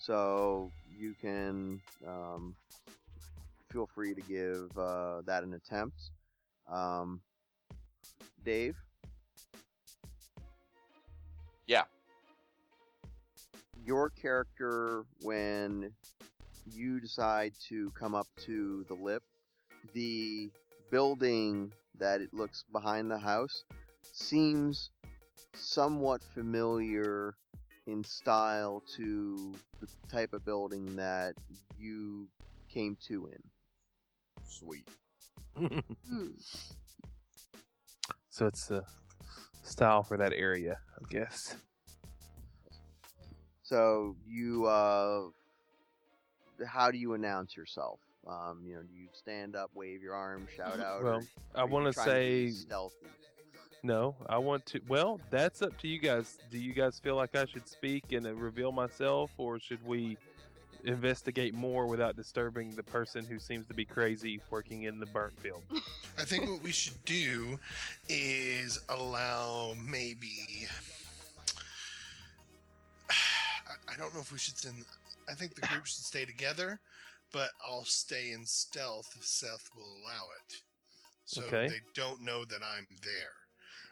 [0.08, 2.54] So you can um,
[3.70, 5.98] feel free to give uh, that an attempt.
[6.66, 7.20] Um,
[8.42, 8.74] Dave.
[11.66, 11.82] Yeah.
[13.84, 15.92] Your character, when
[16.72, 19.22] you decide to come up to the lip,
[19.92, 20.48] the
[20.90, 23.64] building that it looks behind the house
[24.14, 24.88] seems
[25.52, 27.34] somewhat familiar
[27.88, 31.34] in style to the type of building that
[31.78, 32.28] you
[32.68, 33.42] came to in.
[34.46, 34.88] Sweet.
[38.30, 38.84] So it's a
[39.64, 41.56] style for that area, I guess.
[43.64, 45.22] So you, uh,
[46.64, 47.98] how do you announce yourself?
[48.28, 51.02] Um, you know, do you stand up, wave your arm, shout out?
[51.02, 53.08] Well, or I want to say stealthy.
[53.82, 54.14] No.
[54.28, 54.80] I want to.
[54.88, 56.38] Well, that's up to you guys.
[56.50, 60.16] Do you guys feel like I should speak and uh, reveal myself, or should we
[60.84, 65.38] investigate more without disturbing the person who seems to be crazy working in the burnt
[65.40, 65.62] field.
[66.18, 67.58] I think what we should do
[68.08, 70.68] is allow maybe.
[73.10, 73.14] I-
[73.92, 74.84] I don't know if we should send.
[75.28, 76.80] I think the group should stay together,
[77.32, 80.62] but I'll stay in stealth if Seth will allow it.
[81.24, 81.68] So Okay.
[81.68, 83.34] they don't know that I'm there.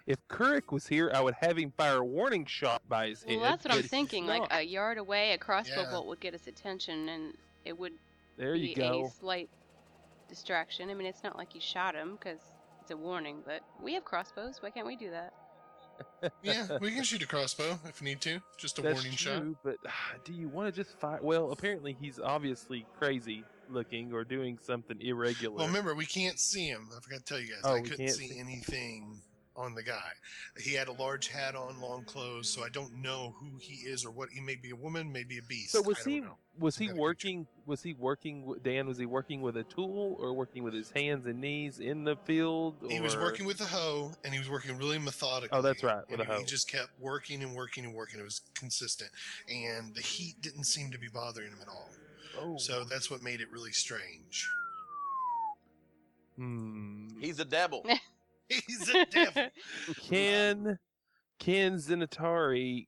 [0.06, 3.40] If Kurik was here, I would have him fire a warning shot by his Well,
[3.40, 3.44] head.
[3.52, 4.26] that's what I'm thinking.
[4.26, 5.90] Like a yard away, a crossbow Yeah.
[5.90, 7.92] bolt would get his attention, and it would
[8.36, 9.06] there be you go.
[9.06, 9.50] a slight
[10.28, 10.90] distraction.
[10.90, 12.40] I mean, it's not like you shot him because
[12.80, 14.62] it's a warning, but we have crossbows.
[14.62, 15.32] Why can't we do that?
[16.42, 18.40] Yeah, we can shoot a crossbow if need to.
[18.58, 19.40] Just a That's warning shot.
[19.40, 19.76] true, but
[20.24, 21.18] do you want to just fire?
[21.22, 25.56] Well, apparently he's obviously crazy looking or doing something irregular.
[25.56, 26.88] Well, remember, we can't see him.
[26.96, 27.60] I forgot to tell you guys.
[27.64, 29.20] Oh, I we couldn't can't see see- anything
[29.56, 30.10] on the guy.
[30.58, 34.04] He had a large hat on, long clothes, so I don't know who he is
[34.04, 34.28] or what.
[34.30, 35.72] He may be a woman, maybe a beast.
[35.72, 36.36] so was I he know.
[36.58, 37.46] was he Gotta working?
[37.64, 38.54] Was he working?
[38.62, 42.04] Dan, was he working with a tool or working with his hands and knees in
[42.04, 42.76] the field?
[42.88, 45.56] He was working with a hoe, and he was working really methodically.
[45.58, 48.20] Oh, that's right, with and a he just kept working and working and working.
[48.20, 49.10] It was consistent,
[49.48, 51.90] and the heat didn't seem to be bothering him at all.
[52.38, 52.58] Oh.
[52.58, 54.48] So that's what made it really strange.
[56.36, 57.08] Hmm.
[57.20, 57.84] He's a devil.
[58.66, 59.48] He's a devil.
[60.08, 60.78] Can
[61.38, 62.86] can Xanatari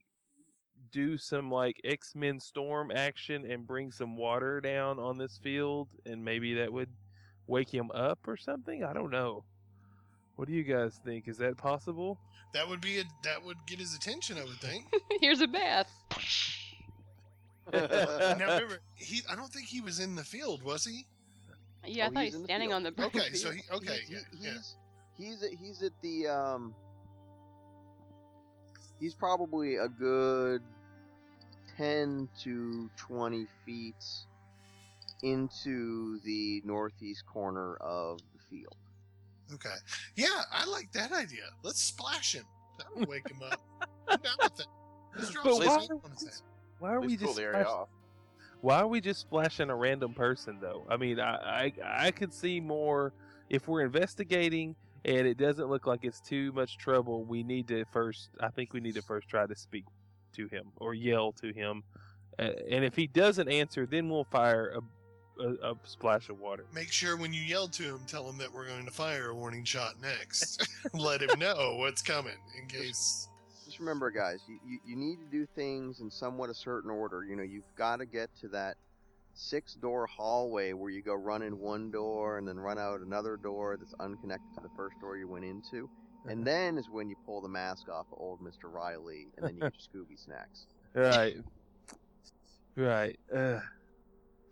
[0.91, 5.89] do some like X Men Storm action and bring some water down on this field,
[6.07, 6.89] and maybe that would
[7.47, 8.85] wake him up or something?
[8.85, 9.45] I don't know.
[10.37, 11.27] What do you guys think?
[11.29, 12.19] Is that possible?
[12.55, 14.39] that would be a that would get his attention.
[14.39, 14.87] I would think.
[15.21, 15.91] Here's a bath.
[17.73, 17.81] now
[18.33, 19.21] remember, he.
[19.31, 21.05] I don't think he was in the field, was he?
[21.85, 22.77] Yeah, I Oh, thought he's he's in the standing field.
[22.77, 23.63] on the burnt Okay, so field.
[23.71, 23.77] he.
[23.77, 24.53] Okay, He- yeah, he- yeah.
[25.19, 26.75] He's he's at, he's at the um
[28.77, 30.63] he's he's probably a good
[31.77, 33.95] 10 to 20 feet
[35.23, 38.77] into the northeast corner of the field.
[39.55, 39.75] Okay.
[40.17, 41.45] Yeah, I like that idea.
[41.63, 42.45] Let's splash him.
[42.79, 43.61] That'll wake him up.
[44.09, 44.67] I'm down with that.
[45.17, 46.33] Let's drop But why- heat on his head.
[46.81, 47.89] Why are At we just the area off.
[48.61, 50.87] why are we just splashing a random person though?
[50.89, 53.13] I mean, I, I I could see more
[53.51, 57.25] if we're investigating and it doesn't look like it's too much trouble.
[57.25, 58.31] We need to first.
[58.41, 59.85] I think we need to first try to speak
[60.35, 61.83] to him or yell to him,
[62.39, 64.79] uh, and if he doesn't answer, then we'll fire
[65.39, 66.65] a, a, a splash of water.
[66.73, 69.35] Make sure when you yell to him, tell him that we're going to fire a
[69.35, 70.69] warning shot next.
[70.93, 73.29] Let him know what's coming in case.
[73.65, 77.25] Just remember, guys, you, you, you need to do things in somewhat a certain order.
[77.25, 78.77] You know, you've got to get to that
[79.41, 83.37] six door hallway where you go run in one door and then run out another
[83.37, 85.89] door that's unconnected to the first door you went into.
[86.27, 88.65] And then is when you pull the mask off of old Mr.
[88.65, 90.67] Riley and then you get your Scooby snacks.
[90.93, 91.37] Right,
[92.77, 93.19] right.
[93.35, 93.61] Uh,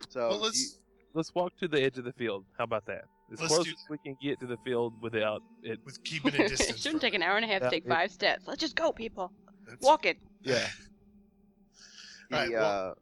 [0.09, 0.79] So well, let's.
[1.15, 2.45] let's walk to the edge of the field.
[2.57, 3.05] How about that?
[3.33, 5.81] As Let's close as we can get to the field without it.
[5.85, 6.71] with keeping a distance.
[6.71, 8.45] it shouldn't take an hour and a half to take it- five steps.
[8.47, 9.33] Let's just go, people.
[9.65, 10.19] That's- Walk it.
[10.43, 10.65] Yeah.
[12.31, 12.95] the, Alright, well- uh,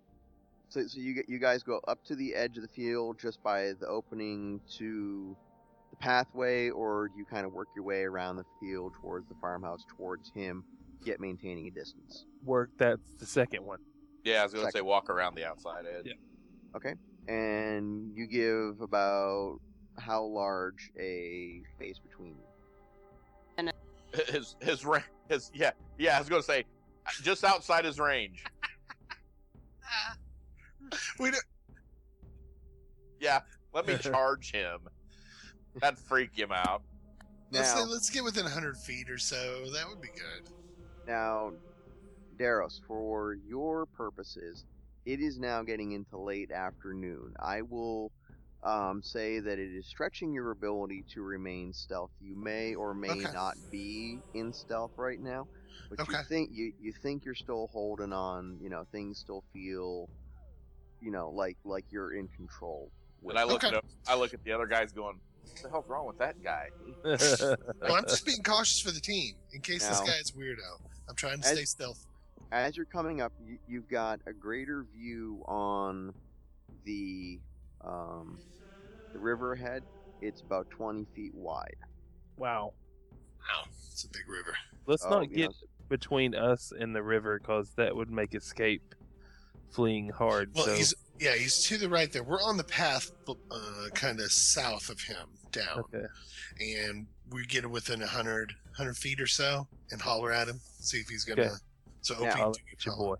[0.74, 3.40] so, so you get you guys go up to the edge of the field just
[3.42, 5.36] by the opening to
[5.90, 9.36] the pathway, or do you kind of work your way around the field towards the
[9.40, 10.64] farmhouse towards him,
[11.04, 12.26] yet maintaining a distance.
[12.44, 12.70] Work.
[12.76, 13.78] That's the second one.
[14.24, 16.06] Yeah, I was gonna say walk around the outside edge.
[16.06, 16.14] Yeah.
[17.28, 19.60] And you give about
[19.96, 23.70] how large a space between you.
[24.32, 25.04] His his range.
[25.28, 26.16] His yeah yeah.
[26.16, 26.64] I was gonna say
[27.06, 28.44] uh, just outside his range.
[31.18, 31.42] We don't,
[33.20, 33.40] Yeah,
[33.72, 34.80] let me charge him.
[35.80, 36.82] That'd freak him out.
[37.50, 39.66] let's, say, Now- let's get within 100 feet or so.
[39.72, 40.48] That would be good.
[41.06, 41.50] Now,
[42.38, 44.64] Daros, for your purposes,
[45.04, 47.34] it is now getting into late afternoon.
[47.38, 48.10] I will
[48.62, 52.10] um, say that it is stretching your ability to remain stealth.
[52.20, 53.32] You may or may Okay.
[53.32, 55.46] not be in stealth right now,
[55.90, 56.12] but Okay.
[56.18, 58.58] you think you, you think you're still holding on.
[58.62, 60.08] You know, things still feel,
[61.04, 62.90] you know, like like you're in control.
[63.28, 63.76] And I look Okay.
[63.76, 66.68] at I look at the other guys going, "What the hell's wrong with that guy?"
[67.04, 70.80] Well, I'm just being cautious for the team in case this Now- guy's weirdo.
[71.08, 72.06] I'm trying to As- stay stealth.
[72.52, 76.14] As you're coming up, you, you've got a greater view on
[76.84, 77.40] the
[77.82, 78.38] um,
[79.12, 79.82] the river ahead.
[80.22, 81.76] It's about 20 feet wide.
[82.36, 82.72] wow.
[83.40, 84.54] Wow, it's a big river.
[84.86, 85.54] Let's Oh, not get know,
[85.90, 88.94] between us and the river because that would make escape
[89.74, 90.50] fleeing hard.
[90.54, 92.22] Well, so he's yeah, he's to the right there.
[92.22, 93.34] We're on the path, uh,
[93.94, 96.06] kind of south of him, down, okay.
[96.60, 101.08] and we get within 100, 100 feet or so, and holler at him, see if
[101.08, 101.42] he's gonna.
[101.42, 101.54] Okay.
[102.02, 103.14] So Yeah, Opie, I'll do your boy.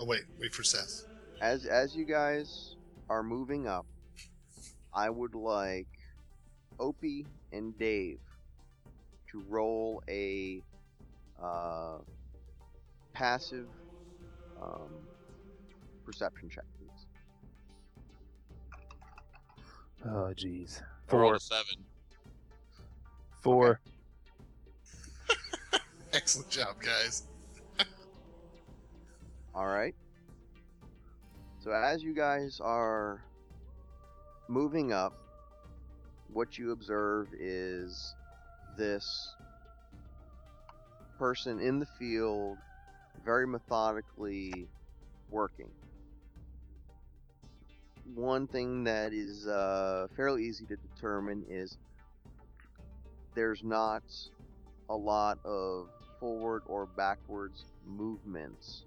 [0.00, 1.04] Oh wait, wait for Seth.
[1.40, 2.76] as as you guys
[3.08, 3.86] are moving up,
[4.94, 5.88] I would like
[6.80, 8.18] Opie and Dave
[9.30, 10.62] to roll a
[11.42, 11.98] uh,
[13.12, 13.66] passive
[14.62, 14.90] um,
[16.04, 17.06] perception check, please.
[20.04, 20.82] Oh, jeez.
[20.82, 21.34] I Four.
[21.34, 21.76] a seven.
[23.40, 23.80] Four.
[26.12, 27.24] Excellent job, guys.
[29.54, 29.94] All right.
[31.60, 33.22] So as you guys are
[34.48, 35.12] moving up,
[36.32, 38.14] what you observe is
[38.76, 39.34] this
[41.18, 42.58] person in the field
[43.24, 44.66] very methodically
[45.30, 45.70] working.
[48.14, 51.78] One thing that is uh, fairly easy to determine is
[53.34, 54.02] there's not
[54.88, 55.88] a lot of
[56.20, 58.84] forward or backwards movements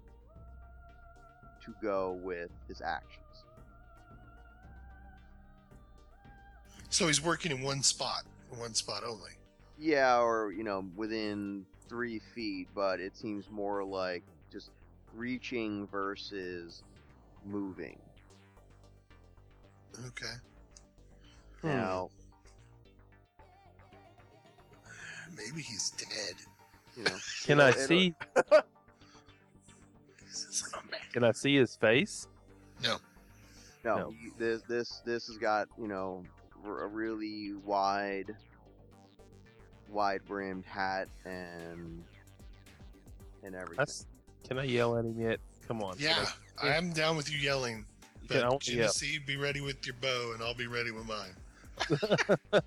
[1.64, 3.22] to go with his actions.
[6.88, 8.24] So he's working in one spot,
[8.56, 9.32] one spot only.
[9.78, 14.70] Yeah, or you know, within three feet, but it seems more like just
[15.14, 16.82] reaching versus
[17.44, 17.98] moving.
[20.08, 20.34] Okay.
[21.62, 21.68] Hmm.
[21.68, 22.10] Now,
[25.36, 26.34] Maybe he's dead.
[26.96, 28.14] you know, Can I it'll- it'll- see?
[30.30, 31.00] Son of a man.
[31.12, 32.26] Can I see his face?
[32.82, 32.96] No.
[33.84, 34.10] No, No.
[34.10, 36.24] you- this this this has got you know
[36.64, 38.34] r- a really wide,
[39.88, 42.02] wide brimmed hat and
[43.42, 43.76] and everything.
[43.78, 44.06] That's.
[44.48, 45.40] Can I yell at him yet?
[45.66, 45.96] Come on.
[45.96, 46.26] can Yeah,
[46.62, 47.84] I'm down with you yelling.
[48.30, 48.82] I- can I But want to yell?
[48.92, 51.34] Genesee, be ready with your bow, and I'll be ready with mine,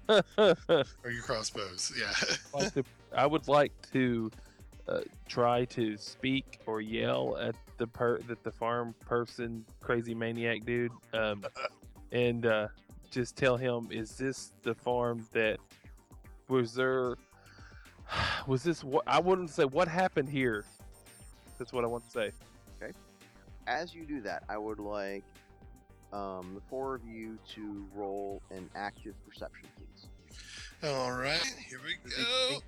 [0.07, 0.23] I
[1.03, 1.91] or your crossbows.
[1.99, 2.11] Yeah.
[2.53, 2.83] like to-
[3.15, 4.29] I would like to
[4.87, 10.63] uh, try to speak or yell at the per that the farm person, crazy maniac
[10.65, 11.43] dude, um,
[12.11, 12.67] and uh,
[13.11, 15.57] just tell him, is this the farm that
[16.47, 17.15] was there?
[18.47, 19.65] Was this what I wouldn't say?
[19.65, 20.65] What happened here?
[21.59, 22.31] That's what I want to say.
[22.81, 22.91] Okay.
[23.67, 25.23] As you do that, I would like
[26.13, 30.07] um, the four of you to roll an active perception, please.
[30.83, 32.59] All right, here we go.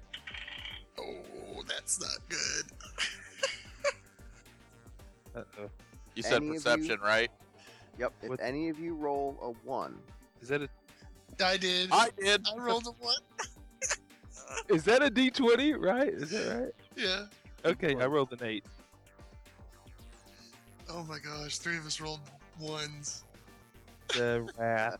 [1.00, 2.66] Oh, that's not good.
[5.36, 5.70] Uh-oh.
[6.16, 7.32] You said Any of you- perception, right?
[7.98, 8.14] Yep.
[8.24, 9.98] If What- any of you roll a one,
[10.42, 10.70] Is that a
[11.44, 11.90] I did.
[11.92, 12.46] I did.
[12.48, 13.16] I rolled a one.
[14.70, 15.74] is that a D twenty?
[15.74, 16.10] Right?
[16.10, 16.74] Is that right?
[16.96, 17.26] Yeah.
[17.66, 18.66] Okay, I rolled an eight.
[20.90, 22.20] Oh my gosh, three of us rolled
[22.60, 23.24] ones.
[24.14, 25.00] The wrath.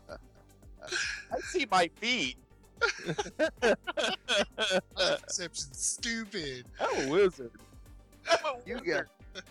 [1.32, 2.36] I see my feet.
[3.60, 3.74] My
[4.96, 6.66] perception's stupid.
[6.80, 7.52] I'm a wizard.
[8.30, 8.84] I'm a you wizard.
[9.34, 9.44] get.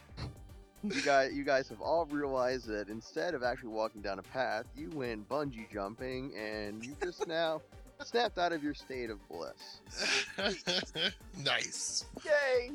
[0.84, 4.66] You guys, you guys have all realized that instead of actually walking down a path,
[4.76, 7.62] you went bungee jumping, and you just now
[8.04, 9.82] snapped out of your state of bliss.
[11.44, 12.06] nice.
[12.26, 12.72] Yay!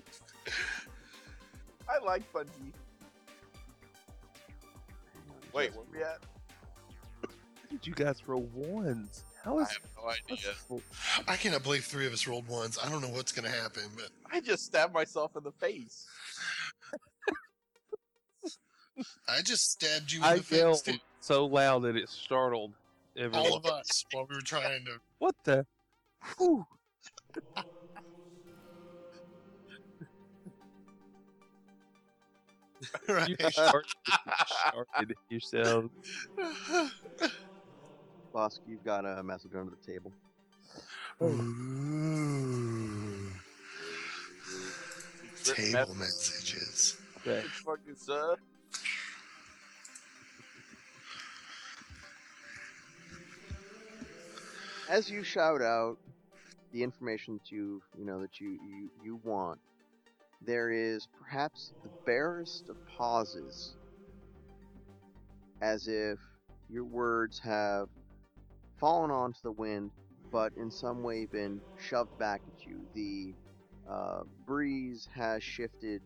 [1.88, 2.72] I like bungee.
[5.52, 6.18] Wait, where we at?
[7.70, 9.24] Did you guys roll ones?
[9.42, 10.54] How I have no idea.
[11.28, 12.78] I cannot believe three of us rolled ones.
[12.82, 16.06] I don't know what's gonna happen, but I just stabbed myself in the face.
[19.28, 20.94] I just stabbed you in I the face too.
[21.20, 22.72] so loud that it startled
[23.16, 23.46] everyone.
[23.46, 24.98] All of us while we were trying to.
[25.18, 25.66] What the?
[26.38, 26.66] Whew.
[33.08, 33.28] Right.
[33.28, 33.90] You started,
[34.68, 35.84] started yourself.
[38.36, 40.12] Bosk, you've got a message under the table.
[41.22, 41.32] Ooh.
[45.42, 46.54] Table message.
[46.54, 46.98] messages.
[47.16, 47.40] Okay.
[47.64, 48.36] Fucking sir.
[54.90, 55.96] As you shout out
[56.72, 59.58] the information that you, you know, that you you, you want,
[60.44, 63.76] there is perhaps the barest of pauses,
[65.62, 66.18] as if
[66.68, 67.88] your words have
[68.78, 69.90] fallen onto the wind,
[70.30, 72.76] but in some way been shoved back at you.
[72.94, 73.34] The
[73.90, 76.02] uh, breeze has shifted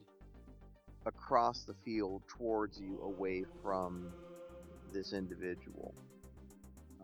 [1.07, 4.13] across the field towards you, away from
[4.93, 5.95] this individual.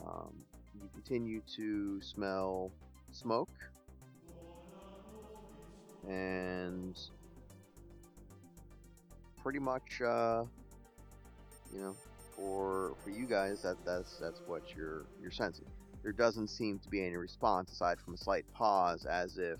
[0.07, 0.35] Um,
[0.75, 2.71] you continue to smell
[3.13, 3.49] smoke,
[6.07, 6.97] and
[9.43, 10.45] pretty much, uh,
[11.73, 11.97] you know,
[12.37, 15.67] for for you guys, that that's that's what you're you're sensing.
[16.03, 19.59] There doesn't seem to be any response aside from a slight pause, as if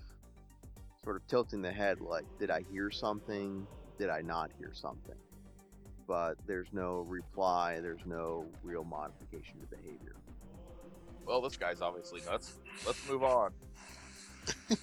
[1.03, 3.67] sort of tilting the head, like, did I hear something?
[3.97, 5.15] Did I not hear something?
[6.07, 7.79] but there's no reply.
[7.81, 10.15] There's no real modification to behavior.
[11.25, 12.53] Well, this guy's obviously nuts.
[12.85, 13.51] Let's move on.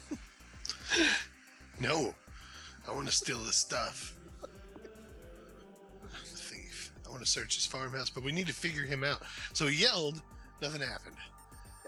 [1.81, 2.15] No,
[2.89, 4.14] I want to steal his stuff.
[7.15, 9.23] Want to search his farmhouse, but we need to figure him out.
[9.53, 10.21] So he yelled,
[10.61, 11.17] nothing happened.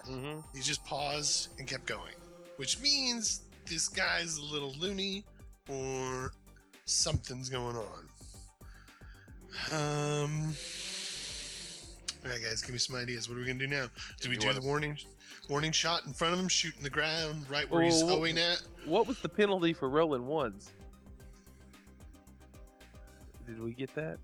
[0.09, 0.39] Mm-hmm.
[0.55, 2.15] He just paused and kept going,
[2.59, 5.25] which means this guy's a little loony
[5.69, 6.33] or
[6.85, 8.09] something's going on.
[9.73, 10.55] Um.
[12.25, 13.29] All right, guys, give me some ideas.
[13.29, 13.87] What are we gonna do now?
[14.21, 14.97] Do we do the warning,
[15.49, 18.63] warning shot in front of him, shooting the ground right where he's Well, hoeing at?
[18.85, 20.71] What was the penalty for rolling ones?
[23.47, 24.19] Did we get that?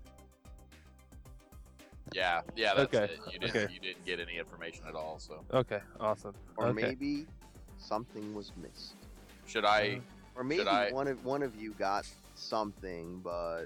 [2.13, 3.19] Yeah, yeah, that's Okay, it.
[3.31, 3.73] You didn't, okay.
[3.73, 5.19] you didn't get any information at all.
[5.19, 6.33] So Okay, awesome.
[6.57, 6.81] Or okay.
[6.87, 7.25] maybe
[7.77, 8.95] something was missed.
[9.45, 9.99] should I?
[10.35, 13.65] Or maybe I- one of one of you got something, but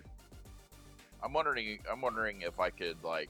[1.24, 1.80] I'm wondering.
[1.90, 3.30] I'm wondering if I could like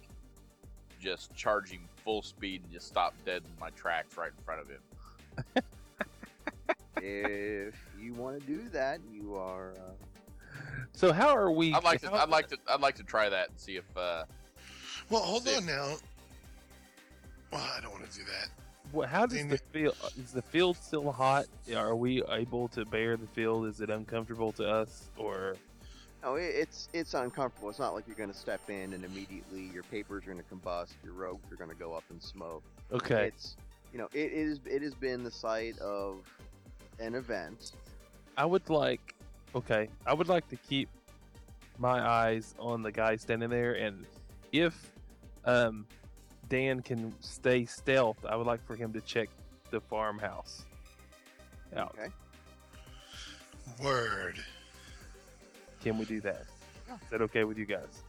[1.00, 4.62] just charge him full speed and just stop dead in my tracks right in front
[4.62, 5.64] of him.
[6.98, 9.72] if you want to do that, you are.
[9.74, 9.92] Uh,
[10.94, 11.74] So how are we?
[11.74, 12.12] I'd like to.
[12.14, 12.58] I'd like to.
[12.68, 13.86] I'd like to try that and see if.
[13.98, 14.24] uh
[15.10, 15.56] Well, hold See.
[15.56, 15.96] on now.
[17.52, 18.50] Well, I don't want to do that.
[18.92, 19.62] What, how does Dang the it.
[19.72, 19.96] field?
[20.18, 21.46] Is the field still hot?
[21.76, 23.66] Are we able to bear the field?
[23.68, 25.56] Is it uncomfortable to us, or
[26.24, 27.70] no, it, it's it's uncomfortable.
[27.70, 30.56] It's not like you're going to step in and immediately your papers are going to
[30.56, 32.64] combust, your robes are going to go up in smoke.
[32.92, 33.28] okay?
[33.28, 33.56] It's
[33.92, 36.20] you know it is it has been the site of
[37.00, 37.74] an event.
[38.38, 39.16] I would like.
[39.56, 40.90] Okay, I would like to keep
[41.78, 44.06] my eyes on the guy standing there, and
[44.52, 44.92] if
[45.48, 45.88] um,
[46.50, 49.30] Dan can stay stealth, I would like for him to check
[49.72, 50.66] the farmhouse
[51.76, 51.96] out.
[51.98, 52.12] Okay.
[53.84, 54.38] Word.
[55.82, 56.46] Can we do that?
[57.04, 58.04] Is that okay with you guys?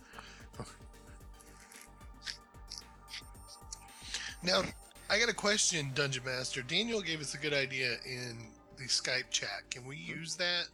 [4.42, 4.62] Now,
[5.10, 6.62] I got a question, Dungeon Master.
[6.62, 8.36] Daniel gave us a good idea in
[8.76, 9.62] the Skype chat.
[9.70, 10.68] Can we use that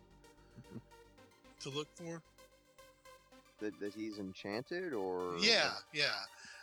[1.61, 2.21] to look for?
[3.61, 6.05] That, that he's enchanted, or Yeah, yeah.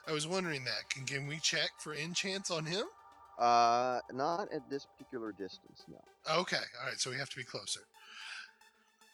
[0.08, 0.90] I was wondering that.
[0.90, 2.84] Can can we check for enchants on him?
[3.40, 5.84] Uh, not at this particular distance.
[5.88, 5.98] No.
[6.42, 7.00] Okay, all right.
[7.00, 7.82] So we have to be closer.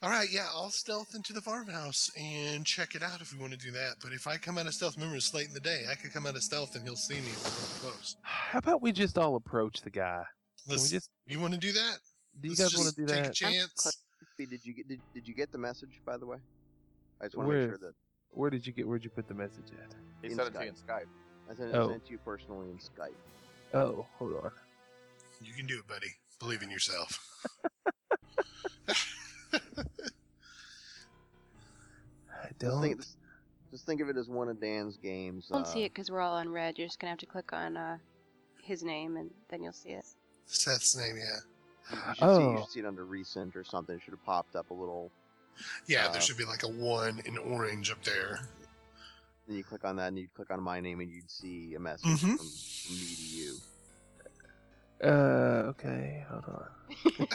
[0.03, 0.45] All right, yeah.
[0.53, 3.95] I'll stealth into the farmhouse and check it out if we want to do that.
[4.03, 5.85] But if I come out of stealth, remember it's late in the day.
[5.89, 8.15] I could come out of stealth and he'll see me if we're close.
[8.21, 10.23] How about we just all approach the guy?
[10.65, 10.91] Can Let's.
[10.91, 11.09] just?
[11.25, 11.97] You want to do that?
[12.41, 13.31] Do you Let's guys want to just do take that?
[13.31, 13.97] a chance?
[14.37, 16.37] Did you get did, did you get the message by the way?
[17.19, 17.61] I just want to Where?
[17.61, 17.93] make sure that
[18.31, 18.87] Where did you get?
[18.87, 19.95] Where'd you put the message at?
[20.27, 20.63] He In sent it to Skype.
[20.63, 21.05] you in Skype.
[21.49, 21.87] I sent, Oh.
[21.87, 23.13] I sent to you personally in Skype.
[23.73, 24.51] Oh, hold on.
[25.41, 26.07] You can do it, buddy.
[26.39, 27.19] Believe in yourself.
[32.33, 32.81] I Just don't.
[32.81, 33.01] think,
[33.71, 35.47] just think of it as one of Dan's games.
[35.51, 36.77] I won't uh, see it because we're all on red.
[36.77, 37.97] You're just gonna have to click on uh,
[38.63, 40.05] his name and then you'll see it.
[40.45, 41.37] Seth's name, yeah.
[41.91, 42.57] You should, see, you Oh.
[42.61, 43.95] should see it under recent or something.
[43.95, 45.11] It should have popped up a little.
[45.87, 48.39] Yeah, Uh, there should be like a one in orange up there.
[49.47, 51.79] Then you click on that, and you'd click on my name, and you'd see a
[51.79, 52.35] message mm-hmm.
[52.35, 53.57] from, from me to you.
[55.03, 57.27] Uh, okay, hold on.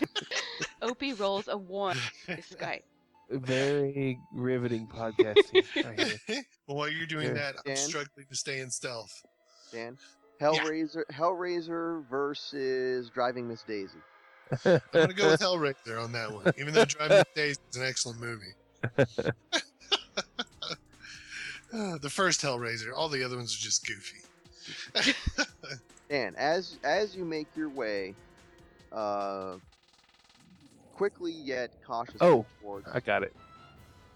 [0.82, 1.96] Opie rolls a one.
[2.28, 2.82] Is Skype.
[3.30, 5.64] Very riveting podcasting.
[5.86, 7.52] right well, while you're doing Yeah.
[7.52, 9.22] that, I'm struggling to stay in stealth.
[9.72, 9.96] Dan,
[10.40, 13.98] Hellraiser, Hellraiser versus Driving Miss Daisy.
[14.66, 17.84] I'm gonna go with Hellraiser on that one, even though Driving Miss Daisy is an
[17.84, 18.52] excellent movie.
[21.72, 24.18] Uh, the first Hellraiser, all the other ones are just goofy.
[26.10, 28.14] Dan, as as you make your way,
[28.92, 29.54] uh,
[30.94, 32.44] quickly yet cautiously Oh.
[32.60, 33.34] towards I got it.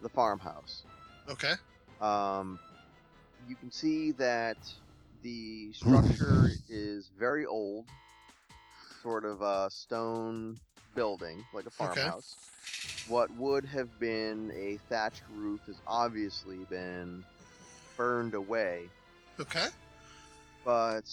[0.02, 0.82] the farmhouse,
[1.30, 1.54] Okay.
[2.02, 2.58] um,
[3.48, 4.58] you can see that
[5.22, 7.86] the structure is very old,
[9.02, 10.58] sort of a stone
[10.94, 11.96] building, like a farmhouse.
[11.98, 12.02] Okay.
[12.06, 12.36] farmhouse.
[13.08, 17.24] What would have been a thatched roof has obviously been
[17.96, 18.88] burned away,
[19.40, 19.66] Okay.
[20.64, 21.04] but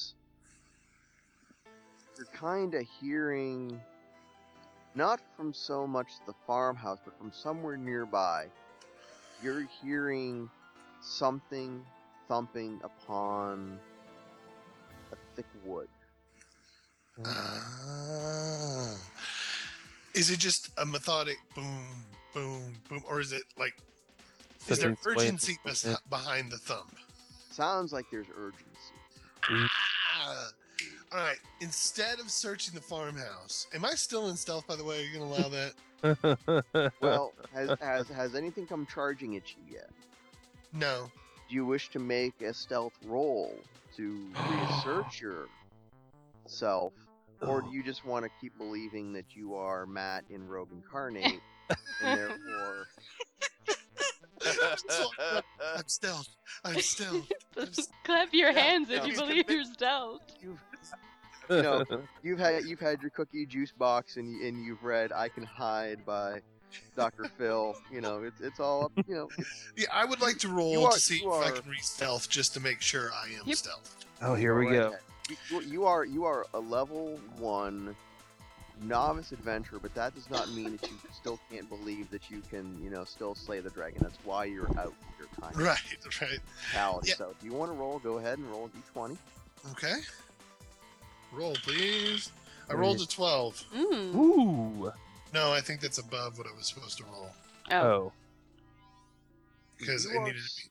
[2.18, 3.80] you're kind of hearing,
[4.96, 8.48] not from so much the farmhouse, but from somewhere nearby,
[9.42, 10.50] you're hearing
[11.02, 11.84] something
[12.28, 13.80] thumping upon
[15.12, 15.88] a thick wood.
[17.26, 18.96] Ah.
[20.16, 21.88] Is it just a methodic boom,
[22.34, 23.74] boom, boom, or is it like
[24.68, 26.96] is there urgency bes- behind the thump?
[27.52, 28.68] Sounds like there's urgency.
[29.50, 30.48] Ah.
[31.12, 31.38] All right.
[31.62, 34.66] Instead of searching the farmhouse, am I still in stealth?
[34.68, 35.74] By the way, are you gonna allow that?
[37.02, 39.90] Well, has, has has anything come charging at you yet?
[40.74, 41.10] No.
[41.48, 43.54] Do you wish to make a stealth roll
[43.96, 46.94] to reassert yourself,
[47.42, 51.40] or do you just want to keep believing that you are Matt in Rogue Incarnate,
[51.70, 51.78] and
[52.18, 52.88] therefore
[54.46, 56.28] I'm stealth.
[56.64, 57.32] I'm stealth.
[58.04, 59.06] Clap your Yeah, hands if yeah.
[59.06, 60.22] you believe you're stealth.
[60.42, 60.60] you've
[61.50, 61.84] know,
[62.24, 65.44] you've had you've had your cookie juice box and you, and you've read I Can
[65.44, 66.40] Hide by
[66.96, 67.26] Dr.
[67.38, 67.76] Phil.
[67.92, 68.92] You know, it's it's all up.
[69.08, 69.30] You know,
[69.78, 72.30] Yeah, I would like to roll are- to see if you I can read stealth
[72.30, 73.58] just to make sure I am Yep.
[73.58, 73.96] stealth.
[74.22, 74.88] oh, here we Go go.
[74.90, 75.00] ahead.
[75.30, 77.96] You, you- you are you are a level one
[78.82, 82.78] novice adventurer, but that does not mean that you still can't believe that you can,
[82.84, 84.00] you know, still slay the dragon.
[84.02, 85.78] That's why you're out your time Right,
[86.22, 86.40] right.
[86.74, 87.10] mentality.
[87.10, 87.16] Yeah.
[87.16, 88.66] So if you want to roll, go ahead and roll
[88.96, 89.18] a d20.
[89.72, 89.96] Okay.
[91.32, 92.32] Roll, please.
[92.70, 93.64] I rolled a 12.
[93.76, 94.16] Mm.
[94.16, 94.92] Ooh.
[95.34, 97.30] No, I think that's above what I was supposed to roll.
[97.72, 97.76] Oh.
[97.78, 98.12] Oh.
[99.78, 100.70] Because You it are needed to be.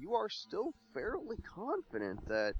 [0.00, 2.54] You are still fairly confident that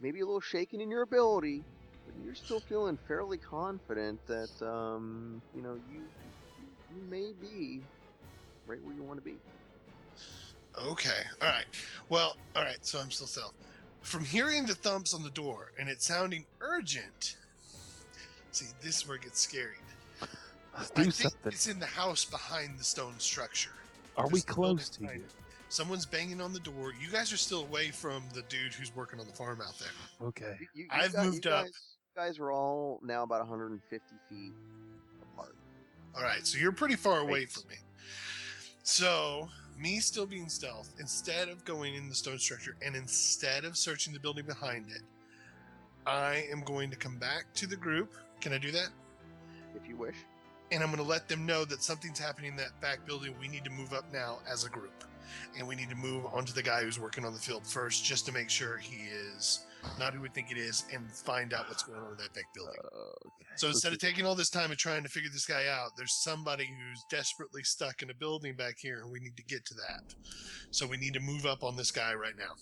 [0.00, 1.64] maybe a little shaken in your ability,
[2.06, 6.02] but you're still feeling fairly confident that um, you know you
[6.94, 7.80] you may be
[8.66, 9.36] right where you want to be.
[10.78, 11.22] Okay.
[11.42, 11.64] All right.
[12.08, 12.78] Well, all right.
[12.82, 13.54] So I'm still stealth.
[14.02, 17.36] From hearing the thumps on the door and it sounding urgent.
[18.52, 19.76] See, this is where it gets scary.
[20.76, 21.52] Let's I think something.
[21.52, 23.70] it's in the house behind the stone structure.
[24.16, 25.22] Are we close to you?
[25.68, 26.92] Someone's banging on the door.
[27.00, 30.28] You guys are still away from the dude who's working on the farm out there.
[30.28, 30.56] Okay.
[30.60, 31.66] You, you, I've guys, moved you up.
[32.20, 34.52] Guys, are all now about 150 feet
[35.22, 35.56] apart.
[36.14, 37.50] All right, so you're pretty far away Right.
[37.50, 37.76] from me.
[38.82, 39.48] So,
[39.78, 44.12] me still being stealth, instead of going in the stone structure and instead of searching
[44.12, 45.00] the building behind it,
[46.04, 48.12] I am going to come back to the group.
[48.42, 48.90] Can I do that?
[49.74, 50.16] If you wish.
[50.72, 53.34] And I'm going to let them know that something's happening in that back building.
[53.40, 55.04] We need to move up now as a group.
[55.56, 58.04] And we need to move on to the guy who's working on the field first
[58.04, 59.60] just to make sure he is
[59.98, 62.44] not who we think it is and find out what's going on in that back
[62.54, 62.74] building.
[63.26, 63.46] okay.
[63.56, 66.22] So instead of taking all this time and trying to figure this guy out, there's
[66.22, 69.74] somebody who's desperately stuck in a building back here, and we need to get to
[69.74, 70.14] that.
[70.70, 72.54] So we need to move up on this guy right now.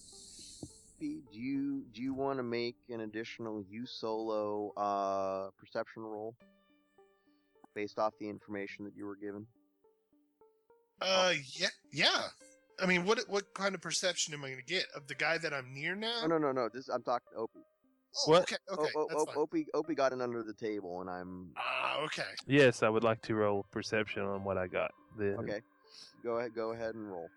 [1.00, 6.34] Do you do you want to make an additional you solo uh, perception roll
[7.74, 9.46] based off the information that you were given?
[11.00, 12.22] Uh, yeah, yeah.
[12.80, 15.38] I mean, what what kind of perception am I going to get of the guy
[15.38, 16.20] that I'm near now?
[16.22, 16.68] Oh no no no!
[16.72, 17.58] This I'm talking to Opie.
[18.26, 18.42] Oh, What?
[18.42, 21.98] Okay, okay, O- O- O- Opie Opie got it under the table, and I'm Ah,
[22.04, 22.22] okay.
[22.46, 24.90] Yes, I would like to roll perception on what I got.
[25.18, 25.36] Then.
[25.40, 25.60] okay.
[26.24, 27.28] Go ahead, go ahead and roll.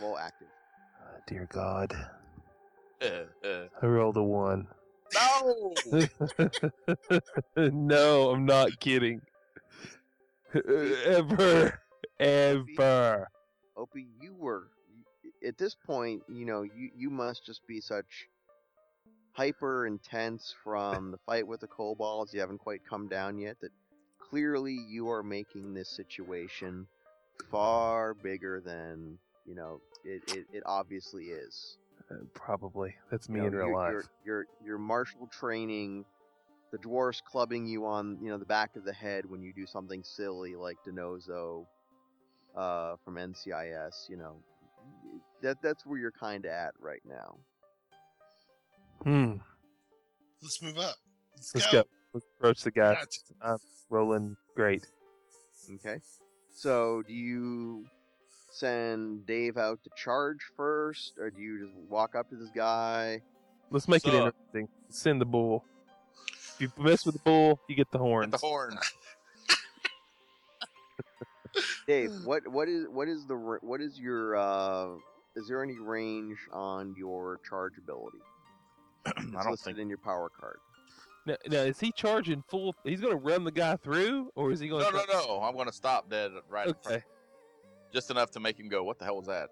[0.00, 0.48] Roll active.
[1.02, 1.92] Uh, dear God,
[3.02, 4.66] Uh, uh, I rolled a one.
[5.14, 5.74] no!
[7.56, 9.20] no, I'm not kidding.
[10.54, 11.78] Ever,
[12.20, 13.28] ever.
[13.76, 14.68] Opie, you were
[15.46, 16.22] at this point.
[16.28, 18.28] You know, you you must just be such
[19.32, 22.34] hyper intense from the fight with the kobolds.
[22.34, 23.56] You haven't quite come down yet.
[23.60, 23.70] That
[24.18, 26.86] clearly you are making this situation
[27.50, 30.22] far bigger than you know it.
[30.34, 31.78] It, it obviously is.
[32.10, 32.94] Uh, probably.
[33.10, 33.92] That's me You know, in real your, life.
[33.92, 36.04] Your, your your martial training,
[36.72, 39.66] the dwarfs clubbing you on you know the back of the head when you do
[39.66, 41.66] something silly like DiNozzo,
[42.56, 44.08] uh, from NCIS.
[44.08, 44.36] You know,
[45.42, 47.36] that that's where you're kind of at right now.
[49.02, 49.36] Hmm.
[50.42, 50.96] Let's move up.
[51.36, 51.84] Let's, Let's go.
[52.12, 52.94] Let's approach the guy.
[52.94, 53.20] Gotcha.
[53.42, 54.86] I'm rolling great.
[55.74, 56.00] Okay,
[56.52, 57.84] so do you
[58.50, 63.20] send Dave out to charge first, or do you just walk up to this guy?
[63.70, 64.68] Let's make it interesting.
[64.88, 65.64] Send the bull.
[66.58, 68.30] If you mess with the bull, you get the Get horns.
[68.32, 68.76] the horn.
[71.86, 74.88] Dave, what what is what is the what is your uh
[75.36, 78.18] is there any range on your charge ability?
[79.06, 79.78] I It's don't listed think.
[79.78, 80.58] in your power card.
[81.26, 82.74] Now, now, is he charging full?
[82.82, 84.96] He's going to run the guy through, or is he going No, to?
[84.96, 85.42] no, no.
[85.42, 86.96] I'm going to stop dead right in front.
[86.96, 87.04] Okay.
[87.92, 89.50] Just enough to make him go, what the hell was that?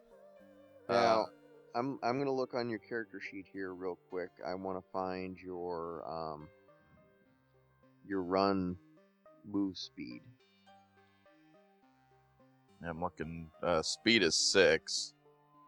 [0.88, 1.26] Uh, Now,
[1.74, 4.30] I'm I'm gonna look on your character sheet here real quick.
[4.46, 6.48] I want to find your um
[8.06, 8.76] your run
[9.46, 10.22] move speed.
[12.86, 13.50] I'm looking.
[13.62, 15.14] Uh, speed is six.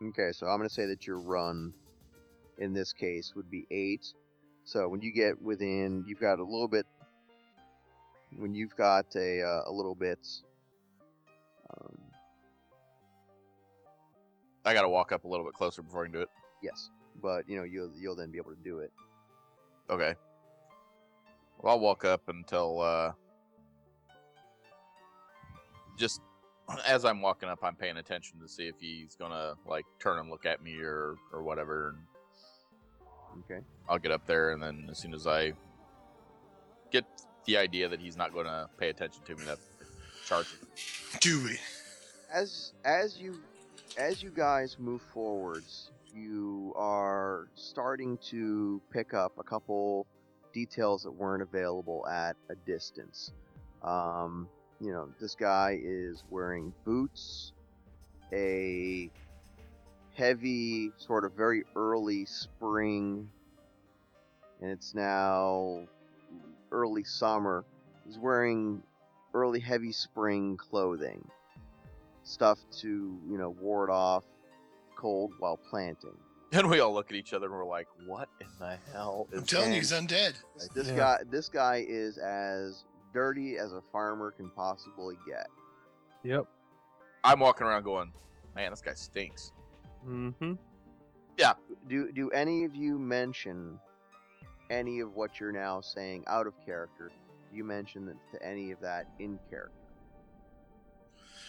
[0.03, 1.73] Okay, so I'm gonna say that your run
[2.59, 4.07] in this case would be eight.
[4.65, 6.87] So when you get within, you've got a little bit.
[8.37, 10.27] When you've got a uh, a little bit.
[11.71, 11.99] Um,
[14.65, 16.29] I got to walk up a little bit closer before I can do it.
[16.63, 16.91] yes,
[17.21, 18.93] but you know you'll you'll then be able to do it.
[19.89, 20.15] Okay.
[21.59, 23.13] Well, I'll walk up until uh,
[25.99, 26.21] just
[26.87, 30.31] as I'm walking up, I'm paying attention to see if he's gonna like turn and
[30.31, 31.91] look at me or or whatever.
[31.91, 31.99] And
[33.45, 33.65] Okay.
[33.89, 35.53] I'll get up there, and then as soon as I
[36.91, 37.05] get
[37.45, 39.59] the idea that he's not gonna pay attention to me, that
[40.27, 40.47] charge.
[41.21, 41.61] Do it.
[42.33, 43.41] As as you
[43.97, 50.07] as you guys move forwards, you are starting to pick up a couple
[50.53, 53.33] details that weren't available at a distance.
[53.83, 54.49] Um,
[54.81, 57.53] you know, this guy is wearing boots,
[58.33, 59.11] a
[60.15, 63.29] heavy, sort of very early spring,
[64.61, 65.87] and it's now
[66.73, 67.65] early summer.
[68.07, 68.83] He's wearing
[69.35, 71.27] early heavy spring clothing,
[72.25, 74.25] stuff to, you know, ward off
[74.97, 76.17] cold while planting.
[76.53, 79.39] And we all look at each other and we're like, "What in the hell is?"
[79.39, 80.35] I'm telling you, he's undead.
[80.75, 80.97] This Yeah.
[80.97, 85.47] guy this guy is as dirty as a farmer can possibly get.
[86.23, 86.47] Yep.
[87.25, 88.13] I'm walking around going,
[88.55, 89.53] "Man, this guy stinks."
[90.07, 90.55] Mm-hmm.
[91.39, 91.55] Yeah.
[91.89, 93.79] Do do any of you mention
[94.71, 97.11] any of what you're now saying out of character?
[97.51, 99.75] Do you mention that to any of that in character?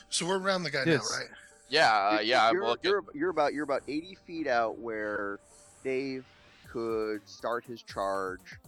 [0.09, 1.09] So we're around the guy Yes.
[1.09, 1.29] now, right?
[1.69, 2.47] Yeah, uh, yeah.
[2.47, 2.91] I'm You're, looking.
[2.91, 5.39] you're, you're about you're about 80 feet out where
[5.83, 6.25] Dave
[6.69, 8.59] could start his charge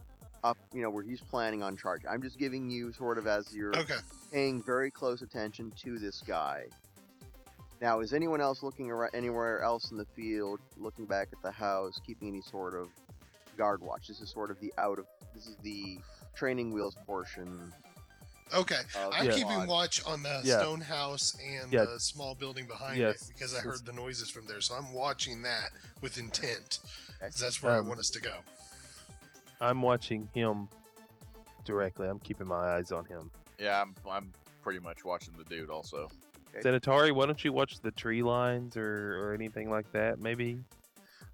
[0.43, 2.09] up, you know, where he's planning on charging.
[2.09, 3.97] I'm just giving you sort of as you're Okay.
[4.31, 6.65] paying very close attention to this guy.
[7.81, 11.51] Now, is anyone else looking around anywhere else in the field, looking back at the
[11.51, 12.89] house, keeping any sort of
[13.57, 14.07] guard watch?
[14.07, 15.99] This is sort of the out of this is the
[16.35, 17.73] training wheels portion.
[18.53, 18.79] Okay.
[18.95, 20.59] I'm the keeping watch on the Yeah.
[20.59, 21.85] stone house and Yeah.
[21.85, 23.23] the small building behind Yes.
[23.29, 24.61] it because I heard the noises from there.
[24.61, 25.71] So I'm watching that
[26.01, 26.79] with intent.
[27.17, 27.29] Okay.
[27.31, 28.43] 'cause That's where Um, I want us to go.
[29.63, 30.67] I'm watching him
[31.63, 32.07] directly.
[32.07, 33.31] I'm keeping my eyes on him.
[33.59, 33.95] Yeah, I'm.
[34.09, 36.09] I'm pretty much watching the dude also.
[36.55, 36.69] Okay.
[36.69, 40.59] Xanatari, why don't you watch the tree lines or, or anything like that, maybe?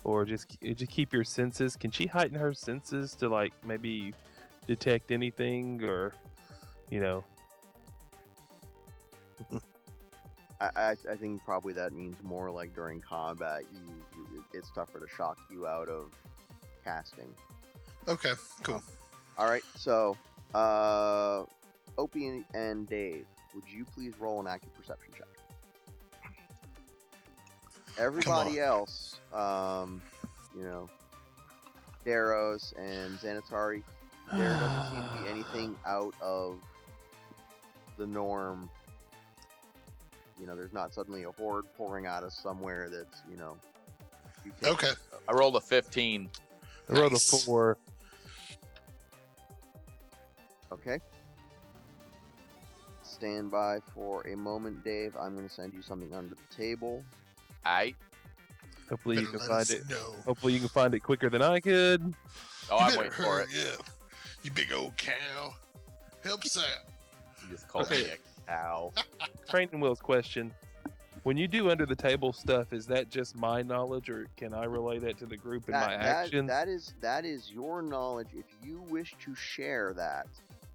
[0.04, 1.76] Or just just keep your senses.
[1.76, 4.14] Can she heighten her senses to like maybe
[4.68, 6.14] detect anything or,
[6.90, 7.24] you know?
[10.62, 13.80] I, I, I think probably that means more like during combat, you,
[14.16, 16.12] you it's tougher to shock you out of
[16.84, 17.34] casting.
[18.08, 18.34] Okay.
[18.64, 18.82] Cool.
[19.38, 20.18] All right, so
[20.54, 21.44] uh,
[21.98, 23.26] Opie and, and Dave,
[23.56, 25.28] would you please roll an active perception check?
[27.98, 30.02] Everybody else, um,
[30.58, 30.90] you know,
[32.06, 33.84] Daros and Xanatari,
[34.34, 36.56] there doesn't seem to be anything out of
[37.98, 38.70] the norm.
[40.40, 43.58] You know, there's not suddenly a horde pouring out of somewhere that's, you know.
[44.46, 44.92] you can't- Okay.
[45.28, 46.30] I rolled a 15.
[46.90, 47.46] I rolled a Nice.
[47.46, 47.78] four.
[50.72, 51.00] Okay.
[53.04, 55.16] Stand by for a moment, Dave.
[55.20, 57.04] I'm going to send you something under the table.
[57.66, 57.94] I.
[58.90, 59.88] Hopefully you can find it.
[59.90, 60.16] know.
[60.26, 62.14] Hopefully you can find it quicker than I could.
[62.72, 63.50] Oh, You I'm better waiting for it.
[63.50, 63.86] hurry up,
[64.44, 65.54] You big old cow.
[66.24, 66.64] Help us out.
[67.44, 68.04] You just called Okay.
[68.04, 68.94] me a cow.
[69.50, 70.52] Training wheels question.
[71.24, 74.66] When you do under the table stuff, is that just my knowledge, or can I
[74.66, 76.48] relay that to the group in my That, that, actions?
[76.48, 78.30] that is that is your knowledge.
[78.34, 80.28] If you wish to share that,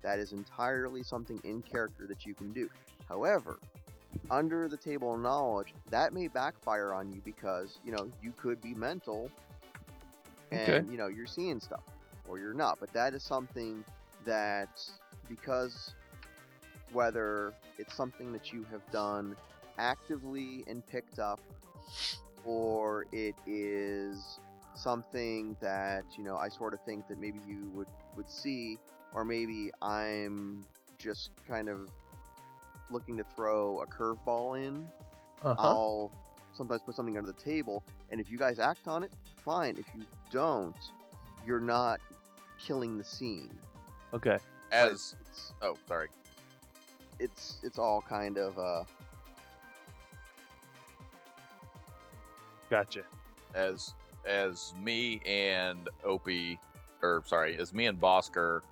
[0.02, 2.68] that is entirely something in character that you can do.
[3.08, 3.58] However,
[4.30, 8.74] under the table knowledge, that may backfire on you because you know you could be
[8.74, 9.30] mental,
[10.52, 10.90] and Okay.
[10.90, 11.82] you know you're seeing stuff,
[12.28, 12.78] or you're not.
[12.80, 13.82] But that is something
[14.26, 14.82] that
[15.28, 15.94] because
[16.92, 19.34] whether it's something that you have done
[19.78, 21.40] actively and picked up,
[22.44, 24.38] or it is
[24.74, 28.78] something that you know I sort of think that maybe you would would see,
[29.14, 30.64] or maybe I'm
[30.98, 31.88] just kind of
[32.90, 34.86] looking to throw a curveball in.
[35.42, 35.54] uh-huh.
[35.58, 36.12] I'll
[36.52, 39.12] sometimes put something under the table, and if you guys act on it,
[39.44, 39.76] fine.
[39.76, 40.76] If you don't,
[41.46, 42.00] you're not
[42.58, 43.50] killing the scene.
[44.12, 44.38] Okay.
[44.72, 45.16] As.
[45.62, 46.08] Oh, sorry.
[47.18, 48.84] it's it's all kind of uh
[52.70, 53.02] Gotcha.
[53.54, 53.94] as
[54.26, 56.58] as me and Opie,
[57.02, 58.62] or sorry, as me and Bosker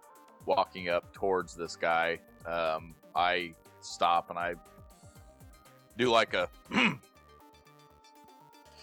[0.47, 4.55] walking up towards this guy, um, I stop and I
[5.99, 6.49] do like a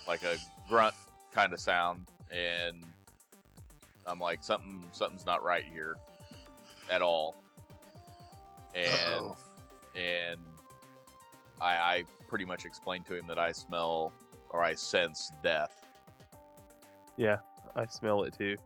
[0.08, 0.38] like a
[0.68, 0.96] grunt
[1.34, 2.78] kind of sound, and
[4.06, 5.98] I'm like something something's not right here
[6.90, 7.36] at all,
[8.76, 9.38] and Uh-oh.
[9.96, 10.40] and
[11.60, 14.14] I, I pretty much explained to him that I smell
[14.50, 15.86] or I sense death.
[17.18, 17.38] Yeah,
[17.76, 18.58] I smell it too.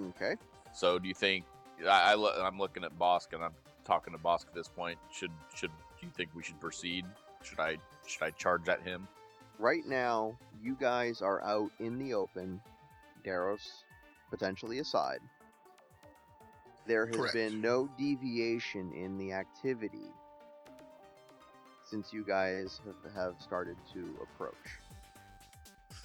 [0.00, 0.36] okay.
[0.72, 1.44] So do you think
[1.82, 3.52] I, I lo- I'm looking at Bosk and I'm
[3.84, 4.98] talking to Bosk at this point.
[5.12, 5.70] Should should
[6.00, 7.04] do you think we should proceed?
[7.42, 7.76] Should I
[8.06, 9.06] should I charge at him?
[9.58, 12.60] Right now, you guys are out in the open,
[13.24, 13.84] Daros
[14.30, 15.20] potentially aside.
[16.86, 17.34] There has Correct.
[17.34, 20.10] been no deviation in the activity
[21.92, 22.80] since you guys
[23.14, 24.54] have, started to approach.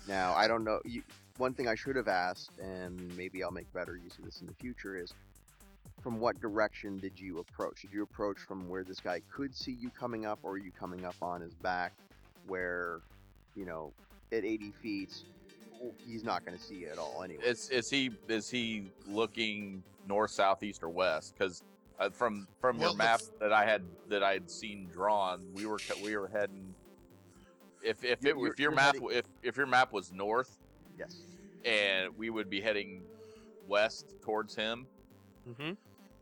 [0.06, 0.82] Now, I don't know.
[0.84, 1.02] You,
[1.38, 4.48] one thing I should have asked, and maybe I'll make better use of this in
[4.48, 5.14] the future, is
[6.02, 7.84] from what direction did you approach?
[7.84, 10.72] Did you approach from where this guy could see you coming up, or are you
[10.78, 11.94] coming up on his back
[12.48, 13.00] where,
[13.56, 13.94] you know,
[14.34, 15.24] at 80 feet,
[16.06, 17.44] he's not going to see you at all anyway?
[17.46, 21.34] Is is he is he looking north, south, east, or west?
[21.38, 21.64] Because
[22.00, 25.44] uh, from from Well, your map f- that I had that I had seen drawn,
[25.54, 26.74] we were we were heading.
[27.84, 30.58] If if it, if your map heading- if if your map was north,
[30.98, 31.18] yes.
[31.66, 33.04] and we would be heading
[33.68, 34.88] west towards him.
[35.48, 35.74] Mm-hmm.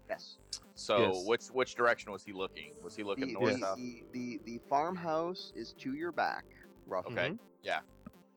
[0.09, 0.37] Yes.
[0.75, 1.23] So Yes.
[1.25, 2.73] which which direction was he looking?
[2.83, 3.77] Was he looking the, north, the, south?
[3.77, 6.45] the, the, the farmhouse is to your back,
[6.87, 7.13] roughly.
[7.13, 7.33] Okay.
[7.63, 7.79] Yeah.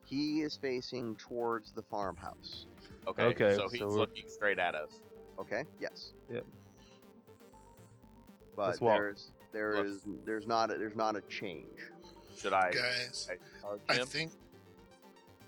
[0.05, 2.65] He is facing towards the farmhouse.
[3.07, 3.23] Okay.
[3.23, 4.99] Okay, So he's so looking straight at us.
[5.39, 5.63] Okay.
[5.79, 6.13] Yes.
[6.33, 6.45] Yep.
[8.59, 11.65] But Let's there's there Let's- is there's not a, there's not a change.
[12.37, 12.71] Should I?
[12.71, 13.29] Guys,
[13.89, 14.33] I I think.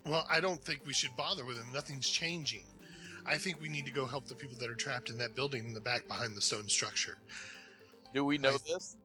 [0.05, 1.65] Well, I don't think we should bother with him.
[1.73, 2.63] Nothing's changing.
[3.25, 5.65] I think we need to go help the people that are trapped in that building
[5.65, 7.17] in the back behind the stone structure.
[8.13, 8.95] Do we know I- this?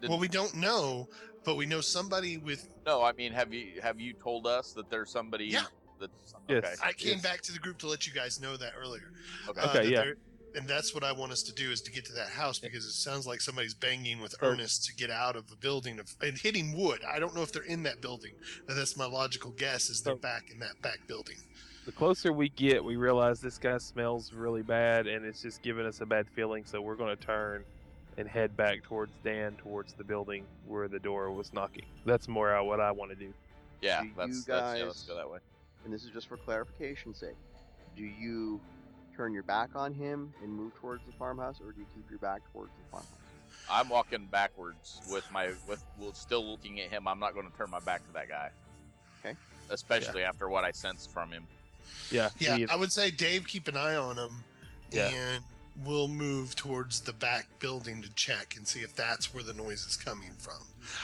[0.00, 1.08] Did- Well, we don't know,
[1.42, 2.68] but we know somebody with.
[2.86, 5.64] No, I mean, have you have you told us that there's somebody Yeah.
[5.98, 6.10] that?
[6.48, 6.78] Yes.
[6.80, 7.22] I came Yes.
[7.22, 9.10] back to the group to let you guys know that earlier.
[9.48, 9.60] Okay.
[9.60, 10.00] Uh, Okay, that yeah.
[10.02, 10.16] there-
[10.58, 12.84] And that's what I want us to do is to get to that house because
[12.84, 16.16] it sounds like somebody's banging with So- earnest to get out of the building of,
[16.20, 17.00] and hitting wood.
[17.04, 18.32] I don't know if they're in that building,
[18.66, 21.36] but that's my logical guess is they're back in that back building.
[21.86, 25.86] The closer we get, we realize this guy smells really bad, and it's just giving
[25.86, 26.64] us a bad feeling.
[26.64, 27.64] So we're going to turn
[28.16, 31.84] and head back towards Dan, towards the building where the door was knocking.
[32.04, 33.32] That's more uh, what I want to do.
[33.80, 34.84] Yeah, Do that's, you that's yeah.
[34.86, 35.38] Let's go that way.
[35.84, 37.36] And this is just for clarification's sake.
[37.96, 38.60] Do you
[39.18, 42.20] turn your back on him and move towards the farmhouse, or do you keep your
[42.20, 43.12] back towards the farmhouse?
[43.70, 47.08] I'm walking backwards with my with well, still looking at him.
[47.08, 48.50] I'm not going to turn my back to that guy.
[49.24, 49.36] Okay.
[49.70, 51.44] Especially after what I sensed from him.
[52.10, 52.30] Yeah.
[52.38, 54.44] Yeah, he I would say Dave, keep an eye on him,
[54.92, 55.08] Yeah.
[55.08, 55.44] and
[55.84, 59.84] we'll move towards the back building to check and see if that's where the noise
[59.86, 60.62] is coming from.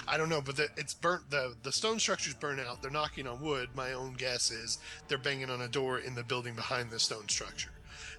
[0.08, 1.30] I don't know, but the, it's burnt.
[1.30, 2.80] the The stone structure's burnt out.
[2.80, 3.70] They're knocking on wood.
[3.74, 7.28] My own guess is they're banging on a door in the building behind the stone
[7.28, 7.70] structure.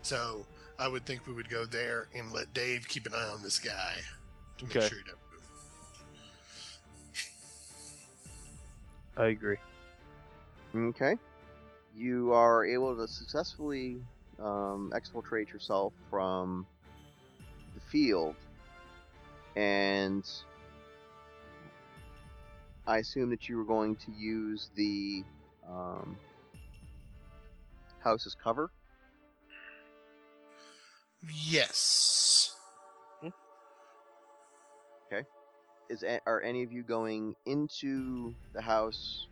[0.05, 0.45] So
[0.77, 3.57] I would think we would go there and let Dave keep an eye on this
[3.57, 3.95] guy
[4.59, 4.87] to make Okay.
[4.87, 5.41] sure he doesn't move.
[9.17, 9.57] I agree.
[10.75, 11.15] Okay.
[11.97, 13.97] You are able to successfully
[14.37, 16.67] um, exfiltrate yourself from
[17.73, 18.35] the field,
[19.55, 20.23] and
[22.85, 25.23] I assume that you were going to use the
[25.67, 26.15] um,
[28.03, 28.69] house's cover.
[31.34, 32.55] Yes.
[35.11, 35.23] Okay.
[35.89, 39.28] Is are any of you going into the house,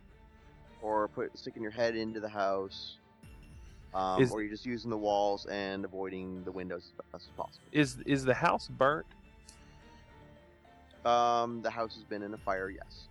[0.82, 2.98] or put sticking your head into the house?
[3.92, 7.36] Um, Is- or you're just using the walls and avoiding the windows as best as
[7.36, 7.64] possible.
[7.72, 9.06] Is is the house burnt?
[11.04, 13.08] Um, the house has been in a fire, yes.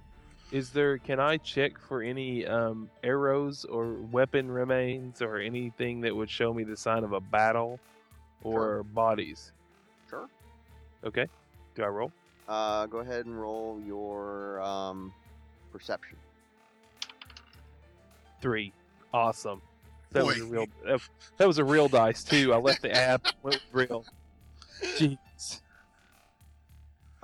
[0.52, 0.98] Is there?
[0.98, 6.54] Can I check for any um, arrows or weapon remains or anything that would show
[6.54, 7.80] me the sign of a battle
[8.44, 8.84] or Sure.
[8.84, 9.52] bodies?
[10.10, 10.28] Sure.
[11.04, 11.28] Okay.
[11.76, 12.12] Do I roll?
[12.48, 15.14] Uh, go ahead and roll your um,
[15.72, 16.18] perception.
[18.42, 18.74] Three.
[19.14, 19.62] Awesome.
[20.12, 20.66] That was a real.
[20.86, 21.02] That,
[21.38, 22.54] that was a real dice too.
[22.54, 23.26] I left the app.
[23.44, 24.06] Went with real.
[24.98, 25.62] Jeez.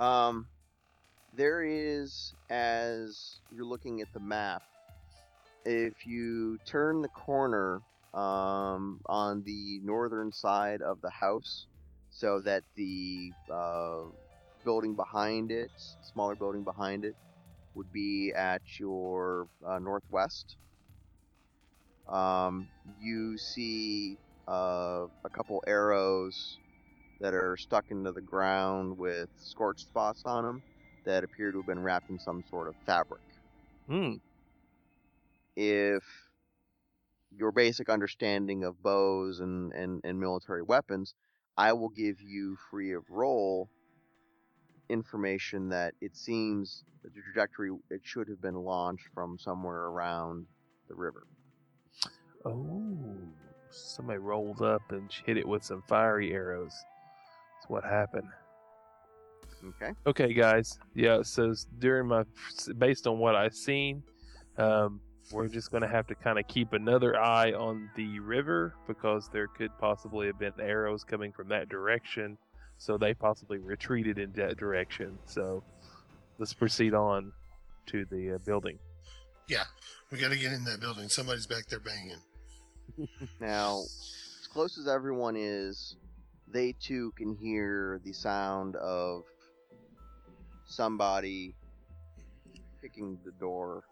[0.00, 0.46] Um,
[1.36, 4.62] there is, as you're looking at the map,
[5.64, 7.82] if you turn the corner
[8.14, 11.66] um, on the northern side of the house,
[12.10, 14.04] so that the uh,
[14.64, 17.16] building behind it, smaller building behind it,
[17.74, 20.56] would be at your uh, northwest.
[22.08, 26.58] Um, you see uh, a couple arrows
[27.20, 30.62] that are stuck into the ground with scorched spots on them
[31.04, 33.22] that appear to have been wrapped in some sort of fabric.
[33.88, 34.14] Hmm.
[35.56, 36.02] If
[37.36, 41.14] your basic understanding of bows and, and, and military weapons,
[41.56, 43.68] I will give you free of roll
[44.88, 50.46] information that it seems that the trajectory it should have been launched from somewhere around
[50.88, 51.26] the river.
[52.44, 53.16] Oh,
[53.70, 56.72] somebody rolled up and hit it with some fiery arrows.
[57.54, 58.28] That's what happened.
[59.64, 59.92] Okay.
[60.06, 60.78] Okay, guys.
[60.94, 61.22] Yeah.
[61.22, 62.24] So during my,
[62.78, 64.02] based on what I've seen,
[64.56, 65.00] um,
[65.32, 69.46] we're just gonna have to kind of keep another eye on the river because there
[69.46, 72.36] could possibly have been arrows coming from that direction.
[72.78, 75.18] So they possibly retreated in that direction.
[75.26, 75.62] So
[76.38, 77.32] let's proceed on
[77.86, 78.78] to the uh, building.
[79.48, 79.64] Yeah,
[80.10, 81.08] we got to get in that building.
[81.08, 82.16] Somebody's back there banging.
[83.40, 85.96] Now, as close as everyone is,
[86.48, 89.22] they too can hear the sound of
[90.66, 91.54] somebody
[92.82, 93.84] kicking the door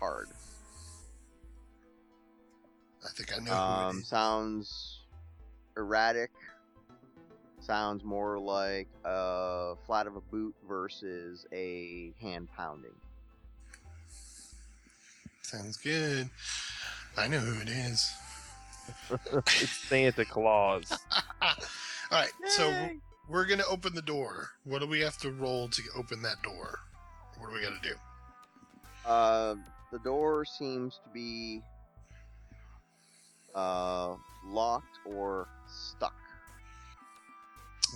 [0.00, 0.28] hard.
[3.04, 4.08] I think I know who Um, it is.
[4.08, 5.00] sounds
[5.76, 6.30] erratic.
[7.60, 12.94] Sounds more like a flat of a boot versus a hand pounding.
[15.42, 16.28] Sounds good.
[17.16, 18.10] I know who it is.
[19.36, 20.90] it's Santa Claus.
[21.42, 21.50] All
[22.10, 22.88] right, so
[23.28, 24.50] we're gonna open the door.
[24.64, 26.80] What do we have to roll to open that door?
[27.38, 27.94] What do we got to do?
[29.06, 29.54] Uh,
[29.92, 31.62] the door seems to be
[33.54, 34.14] uh,
[34.46, 36.14] locked or stuck.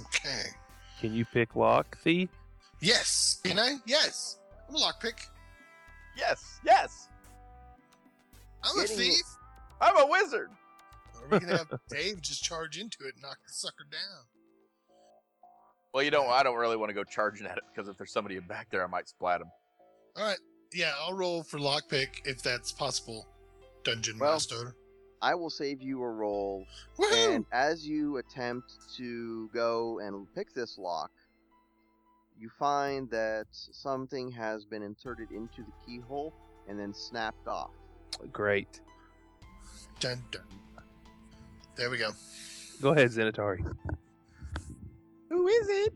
[0.01, 0.49] Okay.
[1.01, 2.28] Can you pick lock thief?
[2.80, 3.40] Yes.
[3.45, 3.76] Can I?
[3.86, 4.38] Yes.
[4.68, 5.26] I'm a lockpick.
[6.16, 7.09] Yes, yes.
[8.62, 9.22] I'm a Getting- thief.
[9.80, 10.51] I'm a wizard.
[11.20, 14.24] Or we can have Dave just charge into it and knock the sucker down.
[15.92, 16.28] Well, you don't.
[16.28, 18.82] I don't really want to go charging at it because if there's somebody back there,
[18.82, 19.49] I might splat him.
[20.16, 20.38] All right.
[20.75, 23.27] Yeah, I'll roll for lockpick if that's possible.
[23.85, 24.75] Dungeon Well, master.
[25.22, 26.66] I will save you a roll,
[26.99, 27.35] Woohoo!
[27.37, 31.11] and as you attempt to go and pick this lock,
[32.39, 36.35] you find that something has been inserted into the keyhole
[36.68, 37.70] and then snapped off.
[38.33, 38.81] Great.
[40.01, 40.43] Dun dun.
[41.77, 42.11] There we go.
[42.83, 43.64] Go ahead, Xanatari.
[45.31, 45.95] Who is it?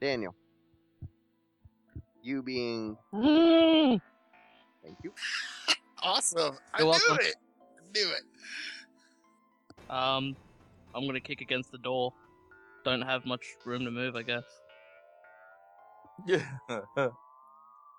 [0.00, 0.34] Daniel,
[2.24, 4.00] you being Mm.
[4.82, 5.12] thank you.
[6.02, 6.56] Awesome.
[6.72, 7.18] I You're knew welcome.
[7.26, 7.36] it.
[7.78, 9.90] I knew it.
[9.90, 10.36] Um,
[10.94, 12.12] I'm gonna kick against the door.
[12.84, 14.44] Don't have much room to move, I guess.
[16.26, 16.42] Yeah.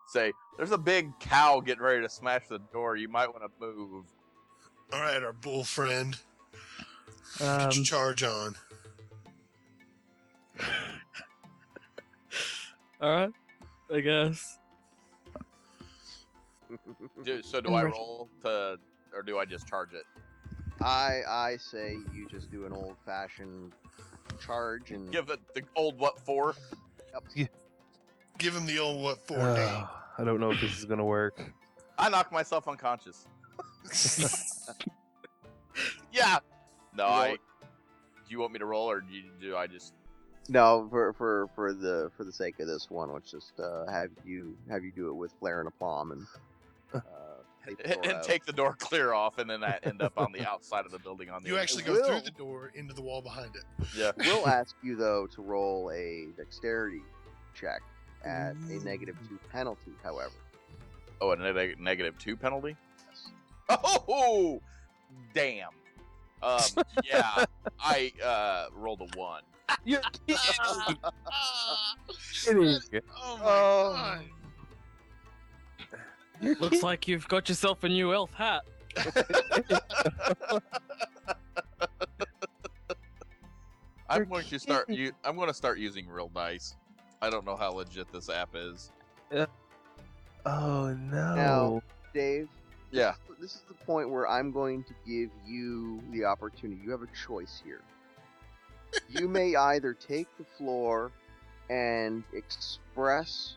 [0.07, 2.95] Say, there's a big cow getting ready to smash the door.
[2.95, 4.05] You might want to move.
[4.93, 6.15] All right, our bull friend.
[7.41, 8.55] Um, Get your charge on.
[13.01, 13.30] all right,
[13.93, 14.59] I guess.
[17.23, 17.95] Do, so do I'm I ready.
[17.95, 18.77] roll to,
[19.13, 20.03] or do I just charge it?
[20.81, 23.73] I I say you just do an old fashioned
[24.43, 26.55] charge and Give it the old what for?
[28.38, 31.41] Give him the old what for Uh, I don't know if this is gonna work.
[31.97, 33.27] I knocked myself unconscious.
[36.11, 36.39] Yeah.
[36.95, 37.31] No, You I.
[37.31, 37.38] Do
[38.29, 39.93] you want me to roll, or do, you, do I just?
[40.50, 44.10] No for for for the for the sake of this one, let's just uh, have
[44.26, 46.26] you have you do it with flare and aplomb and
[46.93, 47.00] uh,
[47.66, 48.24] take the door and out.
[48.24, 51.00] take the door clear off, and then I end up on the outside of the
[51.00, 51.50] building on the.
[51.50, 51.88] you other actually side.
[51.88, 52.06] go will.
[52.08, 53.64] through the door into the wall behind it.
[53.98, 54.12] Yeah.
[54.18, 57.02] We'll ask you though to roll a dexterity
[57.54, 57.82] check
[58.24, 59.91] at a negative two penalty.
[60.04, 60.32] However,
[61.22, 62.76] Oh, a neg- negative two penalty.
[63.70, 64.62] Oh,
[65.34, 65.70] damn.
[66.43, 66.60] Um,
[67.04, 67.46] yeah,
[67.80, 69.41] I uh, rolled a one.
[69.84, 70.38] You're kidding.
[73.18, 73.93] oh my Oh.
[73.93, 74.22] god.
[76.41, 78.63] You're Looks like you've got yourself a new elf hat.
[84.09, 84.88] I'm You're going to start.
[84.88, 85.05] kidding.
[85.05, 86.76] You, I'm going to start using real dice.
[87.22, 88.91] I don't know how legit this app is.
[89.34, 89.45] Uh,
[90.45, 91.36] oh no.
[91.36, 91.82] Now-
[92.13, 92.47] Dave.
[92.91, 93.13] Yeah.
[93.41, 96.80] This is the point where I'm going to give you the opportunity.
[96.84, 97.82] You have a choice here.
[99.10, 101.12] You may either take the floor
[101.70, 103.56] and express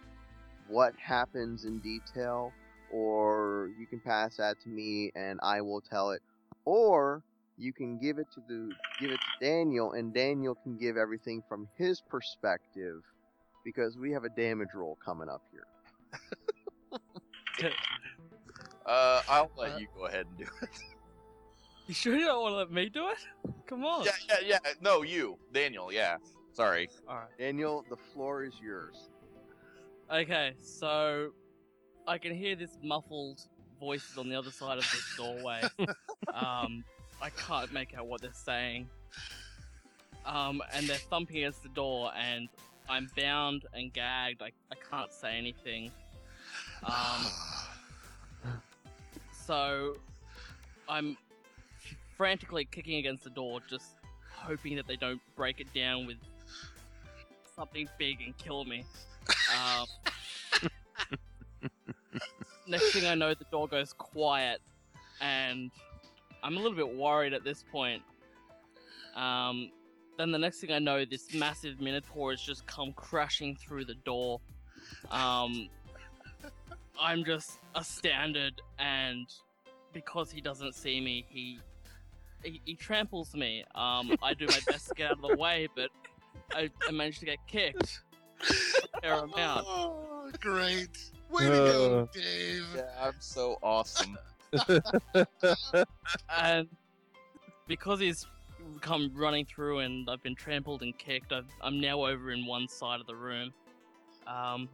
[0.68, 2.52] what happens in detail,
[2.92, 6.22] or you can pass that to me and I will tell it,
[6.64, 7.22] or
[7.56, 8.70] you can give it to the
[9.00, 13.02] give it to Daniel and Daniel can give everything from his perspective
[13.64, 15.64] because we have a damage roll coming up here.
[18.86, 20.70] Uh, I'll let Uh, you go ahead and do it.
[21.88, 23.16] You sure you don't want to let me do it?
[23.66, 24.04] Come on.
[24.04, 24.72] yeah, yeah, yeah.
[24.82, 25.90] No, you, Daniel.
[25.90, 26.18] Yeah.
[26.52, 26.90] Sorry.
[27.08, 27.28] All right.
[27.38, 29.08] Daniel, the floor is yours.
[30.12, 31.30] Okay, so
[32.06, 33.40] I can hear this muffled
[33.80, 35.62] voices on the other side of this doorway.
[36.34, 36.84] um,
[37.22, 38.86] I can't make out what they're saying.
[40.26, 42.50] Um, and they're thumping against the door, and
[42.86, 44.42] I'm bound and gagged.
[44.42, 45.90] I, I can't say anything.
[46.84, 47.26] Um,
[49.46, 49.96] so
[50.86, 51.16] I'm
[52.18, 53.92] frantically kicking against the door, just
[54.34, 56.18] hoping that they don't break it down with
[57.54, 58.84] something big and kill me.
[59.56, 59.86] Um,
[62.66, 64.60] next thing I know, the door goes quiet,
[65.20, 65.70] and
[66.42, 68.02] I'm a little bit worried at this point.
[69.14, 69.70] Um,
[70.18, 73.94] then the next thing I know, this massive minotaur has just come crashing through the
[73.94, 74.40] door.
[75.10, 75.68] Um,
[77.00, 79.26] I'm just astounded, and
[79.92, 81.60] because he doesn't see me, he
[82.42, 83.64] he, he tramples me.
[83.74, 85.90] Um, I do my best to get out of the way, but
[86.54, 88.00] I, I managed to get kicked.
[89.02, 89.66] Fair amount.
[89.68, 91.10] Oh, great.
[91.30, 92.06] Way to go, Uh.
[92.18, 92.66] Dave.
[92.76, 94.16] Yeah, I'm so awesome.
[96.38, 96.68] and
[97.66, 98.26] because he's
[98.80, 102.68] come running through and I've been trampled and kicked, I've, I'm now over in one
[102.68, 103.52] side of the room.
[104.26, 104.68] Um,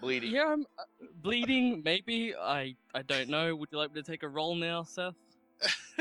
[0.00, 0.32] Bleeding.
[0.32, 0.82] yeah, I'm uh,
[1.22, 1.80] bleeding.
[1.84, 3.54] Maybe I I don't know.
[3.54, 5.14] Would you like me to take a roll now, Seth?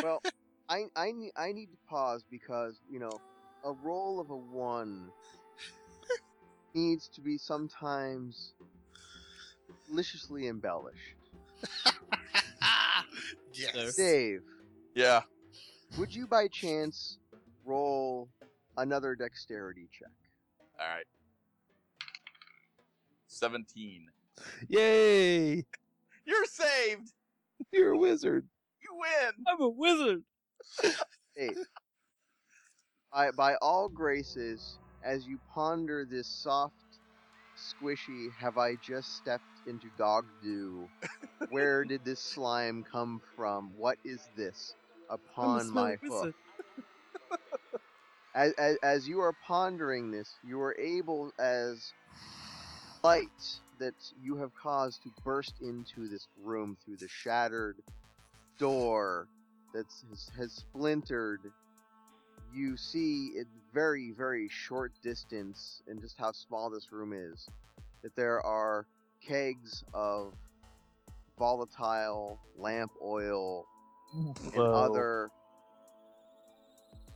[0.02, 0.22] Well,
[0.70, 3.12] I I need I need to pause because you know
[3.66, 5.10] a roll of a one
[6.74, 8.54] needs to be sometimes
[9.88, 10.98] deliciously embellished.
[13.54, 13.96] yes.
[13.96, 14.42] Dave,
[14.96, 15.22] Yeah.
[15.98, 17.18] would you by chance
[17.66, 18.30] roll
[18.78, 20.10] another dexterity check?
[20.80, 21.06] All right.
[23.28, 24.08] 17.
[24.68, 25.66] Yay!
[26.26, 27.12] You're saved.
[27.72, 28.48] You're a wizard.
[28.84, 29.34] You win.
[29.48, 30.24] I'm a wizard.
[31.36, 31.58] Dave,
[33.12, 36.76] by by all graces, as you ponder this soft,
[37.58, 40.88] squishy, have I just stepped into dog do?
[41.50, 43.72] Where did this slime come from?
[43.78, 44.76] What is this
[45.10, 46.36] upon my foot?
[48.36, 51.94] as, as, as you are pondering this, you are able, as
[53.04, 53.28] light
[53.80, 57.76] that you have caused to burst into this room through the shattered
[58.60, 59.28] door
[59.74, 61.42] that has, has splintered.
[62.54, 67.48] You see in very, very short distance, and just how small this room is,
[68.04, 68.86] that there are
[69.28, 70.34] kegs of
[71.40, 73.66] volatile lamp oil
[74.14, 75.32] and other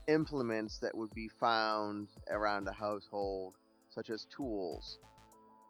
[0.07, 3.53] implements that would be found around a household,
[3.89, 4.97] such as tools,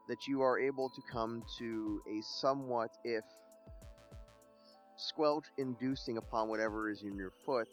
[0.07, 3.25] that you are able to come to a somewhat, if
[4.97, 7.69] squelch inducing upon whatever is in your foot,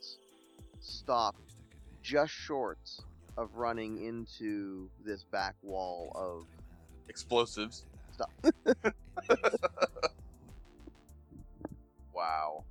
[0.81, 1.37] stop
[2.03, 2.79] just short
[3.37, 6.47] of running into this back wall of
[7.09, 7.87] Explosives.
[8.13, 8.31] Stop.
[12.15, 12.65] wow.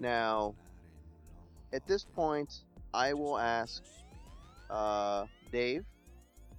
[0.00, 0.54] Now,
[1.72, 3.82] at this point, I will ask
[4.68, 5.84] uh, Dave.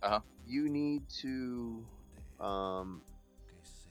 [0.02, 0.20] Uh-huh.
[0.48, 1.86] You need to
[2.40, 3.02] um,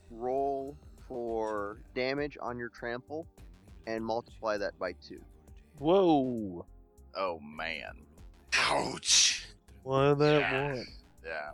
[0.09, 0.77] roll
[1.07, 3.27] for damage on your trample
[3.87, 5.19] and multiply that by two.
[5.79, 6.65] Whoa!
[7.15, 7.93] Oh man.
[8.57, 9.45] Ouch.
[9.83, 10.67] What of that Yeah.
[10.69, 10.85] one?
[11.25, 11.51] Yeah.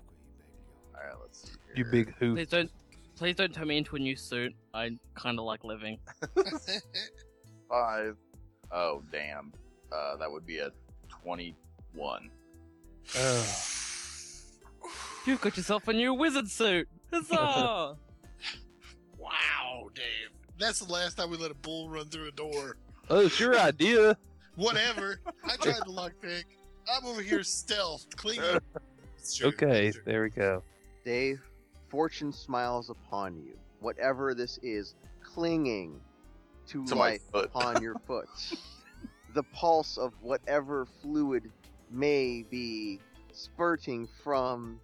[0.96, 1.16] All right.
[1.22, 1.58] Let's see.
[1.76, 2.36] You big hoof.
[2.36, 2.72] Please don't,
[3.16, 4.54] please don't turn me into a new suit.
[4.74, 5.98] I kind of like living.
[7.70, 8.16] five.
[8.72, 9.52] Oh damn.
[9.92, 10.72] Uh, that would be a
[11.08, 12.30] twenty-one.
[13.18, 13.56] Oh.
[15.26, 16.88] You've got yourself a new wizard suit.
[17.12, 17.96] Huzzah!
[19.90, 20.30] wow, Dave.
[20.58, 22.78] That's the last time we let a bull run through a door.
[23.10, 24.18] Oh, it's your idea.
[24.56, 25.20] Whatever.
[25.46, 26.44] I tried the lockpick.
[26.92, 28.60] I'm over here stealth, clinging.
[29.42, 30.02] Okay, sure.
[30.06, 30.64] there we go.
[31.06, 31.40] Dave,
[31.90, 33.58] fortune smiles upon you.
[33.80, 36.00] Whatever this is, clinging
[36.68, 37.46] to, To my life foot.
[37.46, 38.28] upon your foot.
[39.34, 41.52] the pulse of whatever fluid
[41.92, 43.00] may be
[43.32, 44.80] spurting from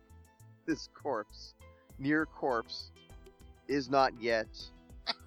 [0.67, 1.53] this corpse,
[1.99, 2.91] near corpse,
[3.67, 4.47] is not yet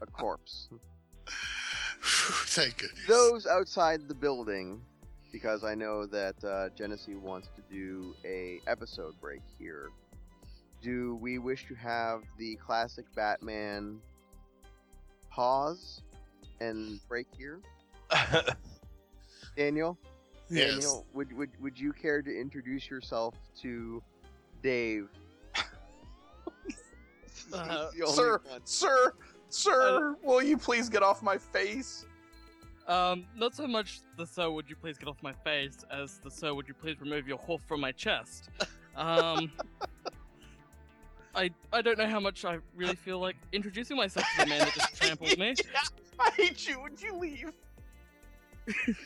[0.01, 0.69] a corpse.
[2.03, 3.07] Thank goodness.
[3.07, 4.81] Those outside the building,
[5.33, 9.91] because I know that uh, Genesee wants to do a episode break here.
[10.81, 14.01] Do we wish to have the classic Batman
[15.31, 16.03] pause
[16.61, 17.61] and break here?
[19.57, 19.99] Daniel,
[20.49, 20.71] yes.
[20.75, 24.03] Daniel, would, would would you care to introduce yourself to
[24.63, 25.09] Dave?
[25.55, 25.63] Uh,
[27.93, 28.61] He's the only sir, one.
[28.65, 29.13] sir,
[29.49, 32.07] sir, will you please get off my face?
[32.87, 36.31] Um, not so much the sir, would you please get off my face, as the
[36.31, 38.49] sir, would you please remove your hoof from my chest.
[38.97, 39.53] Um,
[41.35, 44.61] I I don't know how much I really feel like introducing myself to the man
[44.61, 45.55] that just trampled me.
[46.21, 46.81] I hate you.
[46.81, 47.53] Would you leave?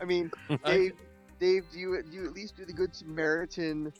[0.00, 0.30] I mean,
[0.64, 0.94] Dave.
[1.40, 3.92] Dave, do you do you at least do the good Samaritan?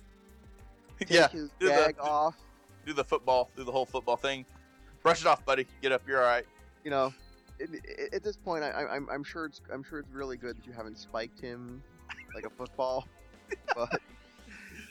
[0.98, 1.28] Take yeah.
[1.28, 2.36] his do the- gag off.
[2.86, 3.50] Do the football.
[3.56, 4.44] Do the whole football thing.
[5.04, 5.66] Brush it off, buddy.
[5.82, 6.02] Get up.
[6.08, 6.46] You're all right.
[6.82, 7.12] You know,
[7.58, 10.38] it, it, at this point, I, I, I'm, I'm sure it's I'm sure it's really
[10.38, 11.82] good that you haven't spiked him
[12.34, 13.06] like a football.
[13.76, 14.00] But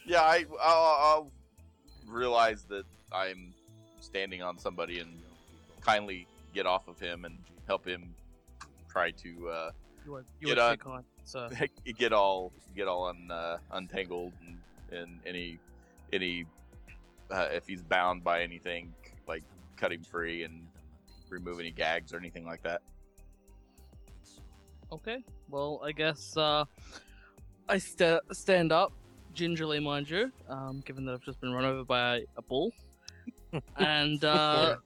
[0.05, 1.31] Yeah, I I'll, I'll
[2.07, 3.53] realize that I'm
[3.99, 5.09] standing on somebody and
[5.81, 8.13] kindly get off of him and help him
[8.87, 9.71] try to uh,
[10.05, 10.77] You are, you Get are on.
[10.77, 11.49] too kind, sir.
[11.97, 15.57] get all get all un, uh, untangled and, and any
[16.13, 16.45] any
[17.31, 18.93] uh, if he's bound by anything
[19.27, 19.43] like
[19.83, 20.65] cut him free and
[21.29, 22.81] remove any gags or anything like that.
[24.93, 26.63] Okay, well, I guess uh,
[27.67, 28.93] I sta stand up,
[29.33, 32.71] gingerly, mind you, um, given that I've just been run over by a, a bull,
[33.77, 34.77] and uh,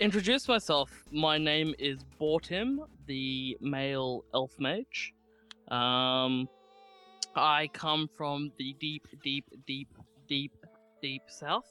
[0.00, 0.90] introduce myself.
[1.12, 5.14] My name is Bortim, the male elf mage.
[5.68, 6.48] Um,
[7.36, 9.88] I come from the deep, deep, deep,
[10.26, 10.52] deep,
[11.00, 11.70] deep south.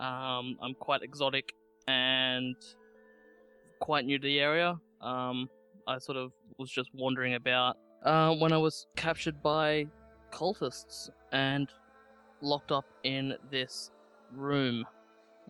[0.00, 1.52] Um, I'm quite exotic
[1.86, 2.56] and
[3.80, 4.80] quite new to the area.
[5.02, 5.48] Um,
[5.86, 9.86] I sort of was just wandering about uh, when I was captured by
[10.32, 11.68] cultists and
[12.40, 13.90] locked up in this
[14.34, 14.86] room.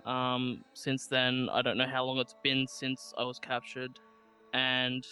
[0.04, 4.00] Um, since then, I don't know how long it's been since I was captured,
[4.52, 5.06] and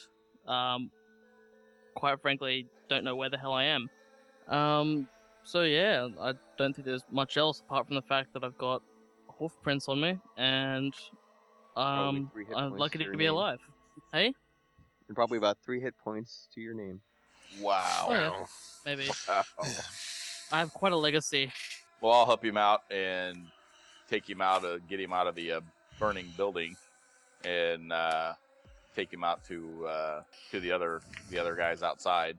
[0.47, 0.91] um,
[1.95, 3.89] quite frankly, don't know where the hell I am.
[4.49, 5.09] Um,
[5.45, 8.83] so yeah, I don't think there's much else apart from the fact that I've got
[9.39, 10.95] hoof prints on me, and
[11.77, 13.35] um, I'm lucky to to be name.
[13.35, 13.61] alive.
[14.13, 14.35] Hey,
[15.07, 17.01] and probably about three hit points to your name.
[17.61, 18.07] Wow.
[18.09, 18.45] Oh, yeah.
[18.85, 19.09] maybe
[20.53, 21.53] I have quite a legacy.
[22.01, 23.47] Well, I'll help him out and
[24.09, 25.61] take him out, uh, get him out of the uh,
[25.99, 26.77] burning building,
[27.45, 28.35] and uh,
[28.95, 31.01] take him out to uh, to the other
[31.31, 32.37] the other guys outside.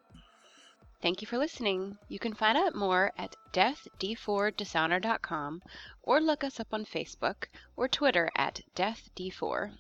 [1.02, 1.98] Thank you for listening.
[2.10, 5.64] You can find out more at deathd4dishonor.com
[6.04, 7.48] or look us up on Facebook
[7.78, 9.78] or Twitter at deathd4.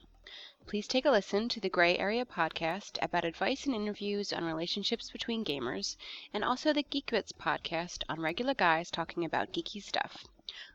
[0.66, 5.12] Please take a listen to the Gray Area podcast about advice and interviews on relationships
[5.12, 5.98] between gamers,
[6.34, 10.26] and also the Geek Bits podcast on regular guys talking about geeky stuff.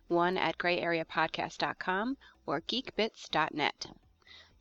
[0.08, 3.86] One at grayareapodcast.com or geekbits.net.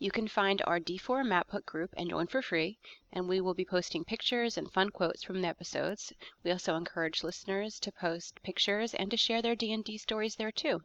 [0.04, 2.78] You can find our D4 MapHook group and join for free,
[3.14, 6.12] and we will be posting pictures and fun quotes from the episodes.
[6.44, 10.82] We also encourage listeners to post pictures and to share their D&D stories there too.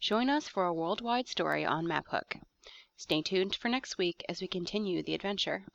[0.00, 2.40] Join us for a worldwide story on MapHook.
[2.96, 5.66] Stay tuned for next week as we continue the adventure.